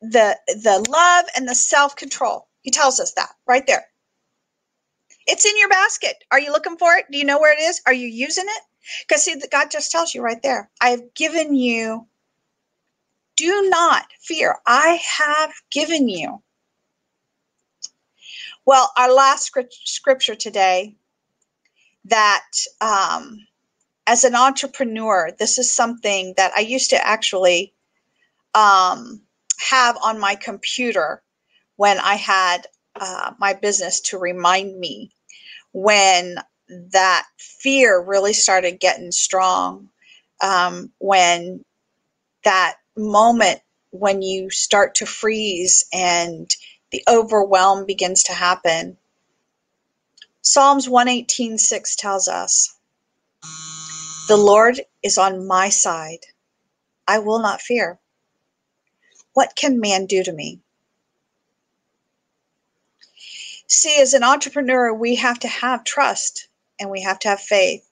the 0.02 0.38
the 0.48 0.86
love, 0.90 1.26
and 1.36 1.48
the 1.48 1.56
self 1.56 1.96
control. 1.96 2.48
He 2.62 2.72
tells 2.72 3.00
us 3.00 3.14
that 3.14 3.32
right 3.48 3.66
there. 3.68 3.86
It's 5.28 5.46
in 5.46 5.58
your 5.58 5.70
basket. 5.70 6.16
Are 6.32 6.40
you 6.40 6.52
looking 6.52 6.78
for 6.78 6.96
it? 6.96 7.06
Do 7.12 7.18
you 7.18 7.26
know 7.26 7.40
where 7.40 7.54
it 7.54 7.62
is? 7.62 7.82
Are 7.86 7.94
you 7.94 8.08
using 8.08 8.46
it? 8.48 8.62
Because 9.08 9.24
see, 9.24 9.36
God 9.52 9.70
just 9.72 9.92
tells 9.92 10.16
you 10.16 10.22
right 10.22 10.42
there. 10.42 10.70
I 10.82 10.90
have 10.90 11.14
given 11.16 11.56
you. 11.56 12.08
Do 13.36 13.70
not 13.70 14.06
fear. 14.22 14.56
I 14.66 15.00
have 15.18 15.54
given 15.72 16.10
you. 16.10 16.42
Well, 18.66 18.92
our 18.98 19.14
last 19.14 19.52
scripture 19.86 20.36
today 20.36 20.96
that 22.06 22.46
um, 22.82 23.40
as 24.08 24.26
an 24.26 24.36
entrepreneur, 24.36 25.32
this 25.40 25.60
is 25.60 25.74
something 25.74 26.36
that 26.38 26.54
I 26.58 26.62
used 26.62 26.92
to 26.92 27.08
actually 27.08 27.74
um, 28.56 29.22
have 29.60 29.98
on 30.04 30.20
my 30.20 30.36
computer 30.36 31.22
when 31.78 32.00
I 32.00 32.16
had 32.16 32.68
uh, 33.00 33.34
my 33.40 33.54
business 33.54 34.02
to 34.02 34.20
remind 34.20 34.80
me 34.80 35.12
when 35.74 36.38
that 36.70 37.26
fear 37.38 38.02
really 38.02 38.34
started 38.34 38.80
getting 38.80 39.12
strong, 39.12 39.90
um, 40.42 40.92
when 41.00 41.64
that 42.44 42.78
moment 42.98 43.62
when 43.92 44.22
you 44.22 44.50
start 44.50 44.96
to 44.96 45.06
freeze 45.06 45.86
and 45.94 46.56
the 46.92 47.04
overwhelm 47.10 47.86
begins 47.86 48.24
to 48.24 48.34
happen. 48.34 48.98
Psalms 50.42 50.88
118:6 50.88 51.96
tells 51.98 52.28
us, 52.28 52.76
"The 54.28 54.38
Lord 54.38 54.82
is 55.04 55.18
on 55.18 55.48
my 55.48 55.70
side. 55.70 56.26
I 57.08 57.20
will 57.20 57.40
not 57.40 57.62
fear. 57.62 58.00
What 59.34 59.56
can 59.56 59.80
man 59.80 60.06
do 60.06 60.24
to 60.24 60.32
me?" 60.34 60.62
See, 63.68 64.00
as 64.00 64.14
an 64.14 64.24
entrepreneur, 64.24 64.94
we 64.94 65.16
have 65.16 65.40
to 65.40 65.48
have 65.48 65.84
trust 65.84 66.48
and 66.80 66.90
we 66.90 67.02
have 67.02 67.20
to 67.20 67.30
have 67.30 67.42
faith. 67.42 67.88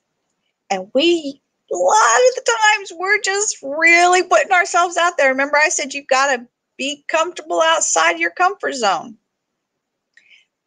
And 0.70 0.90
we, 0.94 1.42
a 1.72 1.76
lot 1.76 2.22
of 2.30 2.36
the 2.36 2.58
times, 2.76 2.94
we're 2.96 3.20
just 3.20 3.58
really 3.62 4.24
putting 4.24 4.52
ourselves 4.52 4.98
out 4.98 5.18
there. 5.18 5.30
Remember, 5.30 5.58
I 5.58 5.70
said 5.70 5.94
you've 5.94 6.08
got 6.08 6.36
to 6.36 6.48
be 6.78 7.04
comfortable 7.08 7.62
outside 7.62 8.20
your 8.20 8.32
comfort 8.32 8.74
zone. 8.74 9.18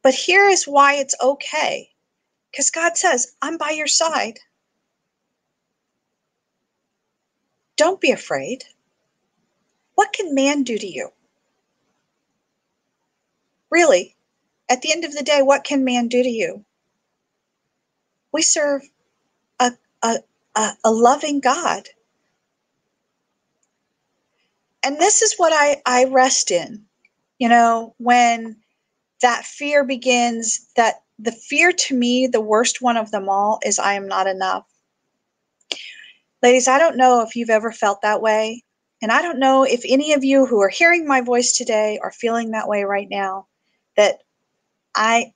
But 0.02 0.14
here 0.14 0.48
is 0.48 0.68
why 0.68 0.94
it's 0.94 1.14
okay 1.22 1.90
because 2.50 2.70
God 2.70 2.96
says, 2.96 3.34
I'm 3.42 3.58
by 3.58 3.70
your 3.70 3.86
side. 3.86 4.38
Don't 7.78 8.00
be 8.00 8.10
afraid. 8.10 8.64
What 9.94 10.12
can 10.12 10.34
man 10.34 10.64
do 10.64 10.76
to 10.76 10.86
you? 10.86 11.10
Really, 13.70 14.16
at 14.68 14.82
the 14.82 14.92
end 14.92 15.04
of 15.04 15.14
the 15.14 15.22
day, 15.22 15.40
what 15.42 15.64
can 15.64 15.84
man 15.84 16.08
do 16.08 16.22
to 16.22 16.28
you? 16.28 16.64
We 18.32 18.42
serve 18.42 18.82
a, 19.60 19.72
a, 20.02 20.16
a, 20.56 20.70
a 20.84 20.90
loving 20.90 21.40
God. 21.40 21.88
And 24.82 24.98
this 24.98 25.22
is 25.22 25.34
what 25.36 25.52
I, 25.54 25.80
I 25.86 26.04
rest 26.04 26.50
in. 26.50 26.84
You 27.38 27.48
know, 27.48 27.94
when 27.98 28.56
that 29.22 29.44
fear 29.44 29.84
begins, 29.84 30.68
that 30.76 31.02
the 31.18 31.32
fear 31.32 31.72
to 31.72 31.96
me, 31.96 32.26
the 32.26 32.40
worst 32.40 32.82
one 32.82 32.96
of 32.96 33.10
them 33.10 33.28
all, 33.28 33.60
is 33.64 33.78
I 33.78 33.94
am 33.94 34.08
not 34.08 34.26
enough. 34.26 34.66
Ladies, 36.42 36.68
I 36.68 36.78
don't 36.78 36.96
know 36.96 37.22
if 37.22 37.34
you've 37.34 37.50
ever 37.50 37.72
felt 37.72 38.02
that 38.02 38.22
way. 38.22 38.64
And 39.02 39.12
I 39.12 39.22
don't 39.22 39.38
know 39.38 39.64
if 39.64 39.82
any 39.84 40.12
of 40.12 40.24
you 40.24 40.46
who 40.46 40.60
are 40.60 40.68
hearing 40.68 41.06
my 41.06 41.20
voice 41.20 41.52
today 41.52 41.98
are 42.02 42.12
feeling 42.12 42.50
that 42.50 42.68
way 42.68 42.84
right 42.84 43.08
now. 43.10 43.46
That 43.96 44.22
I 44.94 45.32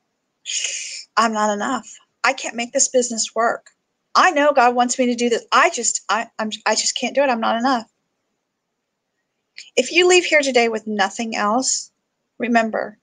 I'm 1.17 1.33
not 1.33 1.53
enough. 1.53 1.89
I 2.25 2.33
can't 2.33 2.57
make 2.57 2.73
this 2.73 2.89
business 2.89 3.35
work. 3.35 3.67
I 4.15 4.31
know 4.31 4.53
God 4.53 4.75
wants 4.75 4.99
me 4.99 5.07
to 5.07 5.15
do 5.15 5.29
this. 5.29 5.45
I 5.53 5.71
just 5.71 6.03
I 6.09 6.29
I'm 6.39 6.51
I 6.67 6.75
just 6.75 6.97
can't 6.97 7.15
do 7.15 7.23
it. 7.23 7.31
I'm 7.31 7.41
not 7.41 7.57
enough. 7.57 7.89
If 9.77 9.93
you 9.93 10.09
leave 10.09 10.25
here 10.25 10.43
today 10.43 10.69
with 10.69 10.87
nothing 10.87 11.37
else, 11.37 11.91
remember 12.39 12.99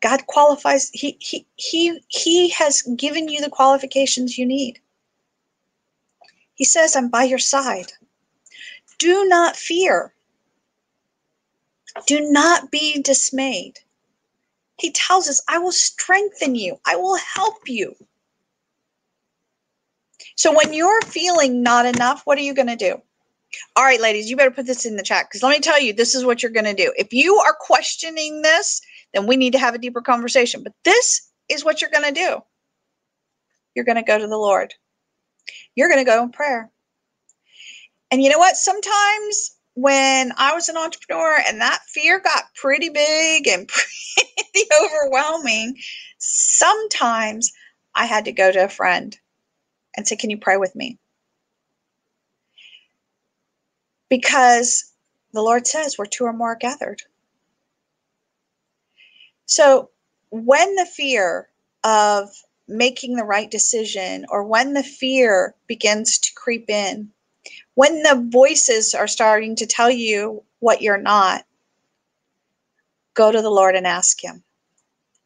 God 0.00 0.26
qualifies 0.26 0.90
he 0.92 1.16
he 1.20 1.46
he 1.56 2.00
he 2.08 2.50
has 2.50 2.82
given 2.96 3.28
you 3.28 3.40
the 3.40 3.50
qualifications 3.50 4.38
you 4.38 4.46
need. 4.46 4.80
He 6.54 6.64
says, 6.64 6.96
I'm 6.96 7.08
by 7.08 7.24
your 7.24 7.38
side. 7.38 7.92
Do 8.98 9.26
not 9.26 9.56
fear. 9.56 10.14
Do 12.06 12.30
not 12.30 12.70
be 12.70 13.00
dismayed. 13.02 13.80
He 14.78 14.90
tells 14.90 15.28
us, 15.28 15.42
I 15.48 15.58
will 15.58 15.72
strengthen 15.72 16.54
you, 16.54 16.78
I 16.86 16.96
will 16.96 17.16
help 17.16 17.68
you. 17.68 17.94
So 20.36 20.54
when 20.54 20.72
you're 20.72 21.00
feeling 21.02 21.62
not 21.62 21.86
enough, 21.86 22.22
what 22.24 22.38
are 22.38 22.42
you 22.42 22.54
going 22.54 22.68
to 22.68 22.76
do? 22.76 23.00
All 23.76 23.84
right, 23.84 24.00
ladies, 24.00 24.28
you 24.28 24.36
better 24.36 24.50
put 24.50 24.66
this 24.66 24.84
in 24.84 24.96
the 24.96 25.02
chat 25.02 25.26
because 25.28 25.42
let 25.42 25.50
me 25.50 25.60
tell 25.60 25.80
you, 25.80 25.92
this 25.92 26.14
is 26.14 26.24
what 26.24 26.42
you're 26.42 26.50
going 26.50 26.64
to 26.64 26.74
do. 26.74 26.92
If 26.96 27.12
you 27.12 27.36
are 27.36 27.56
questioning 27.58 28.42
this, 28.42 28.80
then 29.12 29.26
we 29.28 29.36
need 29.36 29.52
to 29.52 29.60
have 29.60 29.74
a 29.74 29.78
deeper 29.78 30.00
conversation. 30.00 30.62
But 30.64 30.72
this 30.84 31.30
is 31.48 31.64
what 31.64 31.80
you're 31.80 31.90
going 31.90 32.12
to 32.12 32.20
do. 32.20 32.40
You're 33.76 33.84
going 33.84 33.96
to 33.96 34.02
go 34.02 34.18
to 34.18 34.26
the 34.26 34.36
Lord. 34.36 34.74
You're 35.74 35.88
going 35.88 36.04
to 36.04 36.10
go 36.10 36.22
in 36.22 36.30
prayer. 36.30 36.70
And 38.10 38.22
you 38.22 38.30
know 38.30 38.38
what? 38.38 38.56
Sometimes 38.56 39.56
when 39.74 40.32
I 40.36 40.54
was 40.54 40.68
an 40.68 40.76
entrepreneur 40.76 41.42
and 41.46 41.60
that 41.60 41.80
fear 41.88 42.20
got 42.20 42.54
pretty 42.54 42.88
big 42.88 43.48
and 43.48 43.68
pretty 43.68 44.68
overwhelming, 44.82 45.76
sometimes 46.18 47.52
I 47.94 48.06
had 48.06 48.26
to 48.26 48.32
go 48.32 48.52
to 48.52 48.64
a 48.64 48.68
friend 48.68 49.18
and 49.96 50.06
say, 50.06 50.16
Can 50.16 50.30
you 50.30 50.38
pray 50.38 50.56
with 50.56 50.74
me? 50.76 50.98
Because 54.08 54.92
the 55.32 55.42
Lord 55.42 55.66
says 55.66 55.96
we're 55.98 56.06
two 56.06 56.24
or 56.24 56.32
more 56.32 56.56
gathered. 56.56 57.02
So 59.46 59.90
when 60.30 60.76
the 60.76 60.86
fear 60.86 61.48
of 61.82 62.28
making 62.68 63.16
the 63.16 63.24
right 63.24 63.50
decision 63.50 64.26
or 64.28 64.44
when 64.44 64.74
the 64.74 64.82
fear 64.82 65.54
begins 65.66 66.18
to 66.18 66.34
creep 66.34 66.70
in, 66.70 67.10
when 67.74 68.02
the 68.02 68.28
voices 68.30 68.94
are 68.94 69.08
starting 69.08 69.56
to 69.56 69.66
tell 69.66 69.90
you 69.90 70.42
what 70.60 70.82
you're 70.82 70.98
not, 71.00 71.44
go 73.14 73.30
to 73.30 73.42
the 73.42 73.50
Lord 73.50 73.76
and 73.76 73.86
ask 73.86 74.22
Him, 74.22 74.42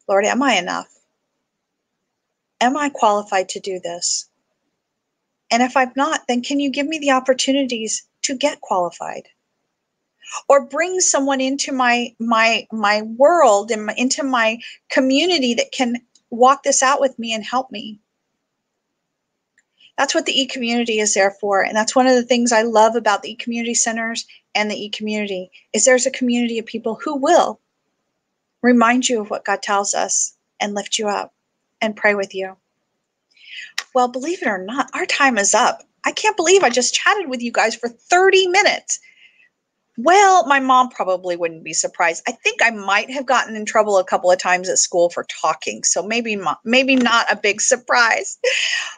Lord, 0.08 0.24
am 0.24 0.42
I 0.42 0.54
enough? 0.54 0.88
Am 2.60 2.76
I 2.76 2.88
qualified 2.88 3.50
to 3.50 3.60
do 3.60 3.80
this? 3.80 4.28
And 5.50 5.62
if 5.62 5.76
I'm 5.76 5.92
not, 5.96 6.22
then 6.28 6.42
can 6.42 6.60
you 6.60 6.70
give 6.70 6.86
me 6.86 6.98
the 6.98 7.12
opportunities 7.12 8.06
to 8.22 8.36
get 8.36 8.60
qualified? 8.60 9.28
Or 10.48 10.66
bring 10.66 11.00
someone 11.00 11.40
into 11.40 11.72
my 11.72 12.14
my 12.18 12.66
my 12.70 13.02
world 13.02 13.70
and 13.70 13.90
into 13.96 14.22
my 14.22 14.58
community 14.90 15.54
that 15.54 15.72
can 15.72 16.02
walk 16.30 16.62
this 16.62 16.82
out 16.82 17.00
with 17.00 17.18
me 17.18 17.32
and 17.32 17.44
help 17.44 17.70
me. 17.70 18.00
That's 19.96 20.14
what 20.14 20.26
the 20.26 20.40
e-community 20.40 21.00
is 21.00 21.14
there 21.14 21.32
for. 21.32 21.62
And 21.64 21.76
that's 21.76 21.96
one 21.96 22.06
of 22.06 22.14
the 22.14 22.22
things 22.22 22.52
I 22.52 22.62
love 22.62 22.94
about 22.94 23.22
the 23.22 23.32
e-community 23.32 23.74
centers 23.74 24.26
and 24.54 24.70
the 24.70 24.84
e-community 24.84 25.50
is 25.72 25.84
there's 25.84 26.06
a 26.06 26.10
community 26.12 26.58
of 26.58 26.66
people 26.66 26.98
who 27.02 27.16
will 27.16 27.60
remind 28.62 29.08
you 29.08 29.20
of 29.20 29.30
what 29.30 29.44
God 29.44 29.62
tells 29.62 29.94
us 29.94 30.36
and 30.60 30.74
lift 30.74 30.98
you 30.98 31.08
up 31.08 31.34
and 31.80 31.96
pray 31.96 32.14
with 32.14 32.34
you. 32.34 32.56
Well, 33.94 34.08
believe 34.08 34.42
it 34.42 34.48
or 34.48 34.58
not, 34.58 34.90
our 34.94 35.06
time 35.06 35.38
is 35.38 35.54
up. 35.54 35.82
I 36.04 36.12
can't 36.12 36.36
believe 36.36 36.62
I 36.62 36.70
just 36.70 36.94
chatted 36.94 37.28
with 37.28 37.42
you 37.42 37.50
guys 37.50 37.74
for 37.74 37.88
30 37.88 38.48
minutes. 38.48 39.00
Well, 39.98 40.46
my 40.48 40.60
mom 40.60 40.90
probably 40.90 41.36
wouldn't 41.36 41.64
be 41.64 41.74
surprised. 41.74 42.24
I 42.28 42.32
think 42.32 42.62
I 42.62 42.70
might 42.72 43.10
have 43.10 43.26
gotten 43.26 43.56
in 43.56 43.66
trouble 43.66 43.98
a 43.98 44.04
couple 44.04 44.32
of 44.32 44.38
times 44.40 44.70
at 44.70 44.78
school 44.78 45.10
for 45.10 45.24
talking, 45.24 45.84
so 45.84 46.02
maybe 46.04 46.36
maybe 46.64 46.96
not 46.96 47.32
a 47.32 47.36
big 47.36 47.62
surprise. 47.62 48.38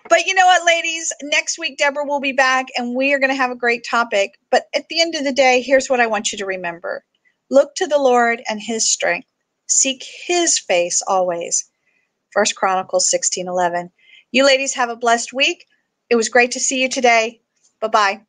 But 0.08 0.26
you 0.26 0.34
know 0.34 0.46
what, 0.46 0.66
ladies? 0.66 1.12
Next 1.22 1.58
week 1.58 1.78
Deborah 1.78 2.06
will 2.06 2.20
be 2.20 2.32
back 2.32 2.68
and 2.76 2.96
we 2.96 3.14
are 3.14 3.20
going 3.20 3.30
to 3.30 3.36
have 3.36 3.52
a 3.52 3.56
great 3.56 3.84
topic. 3.88 4.34
But 4.50 4.64
at 4.74 4.88
the 4.90 5.00
end 5.02 5.16
of 5.16 5.24
the 5.24 5.32
day, 5.32 5.62
here's 5.62 5.88
what 5.90 6.00
I 6.00 6.08
want 6.08 6.32
you 6.32 6.38
to 6.38 6.46
remember. 6.46 7.04
Look 7.50 7.74
to 7.76 7.88
the 7.88 7.98
Lord 7.98 8.42
and 8.48 8.60
his 8.62 8.90
strength. 8.90 9.28
seek 9.68 10.04
his 10.26 10.58
face 10.60 11.02
always. 11.08 11.70
First 12.32 12.56
Chronicles 12.56 13.10
16 13.10 13.48
11. 13.48 13.90
You 14.32 14.46
ladies 14.46 14.74
have 14.74 14.90
a 14.90 14.96
blessed 14.96 15.32
week. 15.32 15.66
It 16.10 16.16
was 16.16 16.30
great 16.30 16.52
to 16.52 16.60
see 16.60 16.82
you 16.82 16.90
today. 16.90 17.42
Bye 17.80 17.88
bye. 17.88 18.20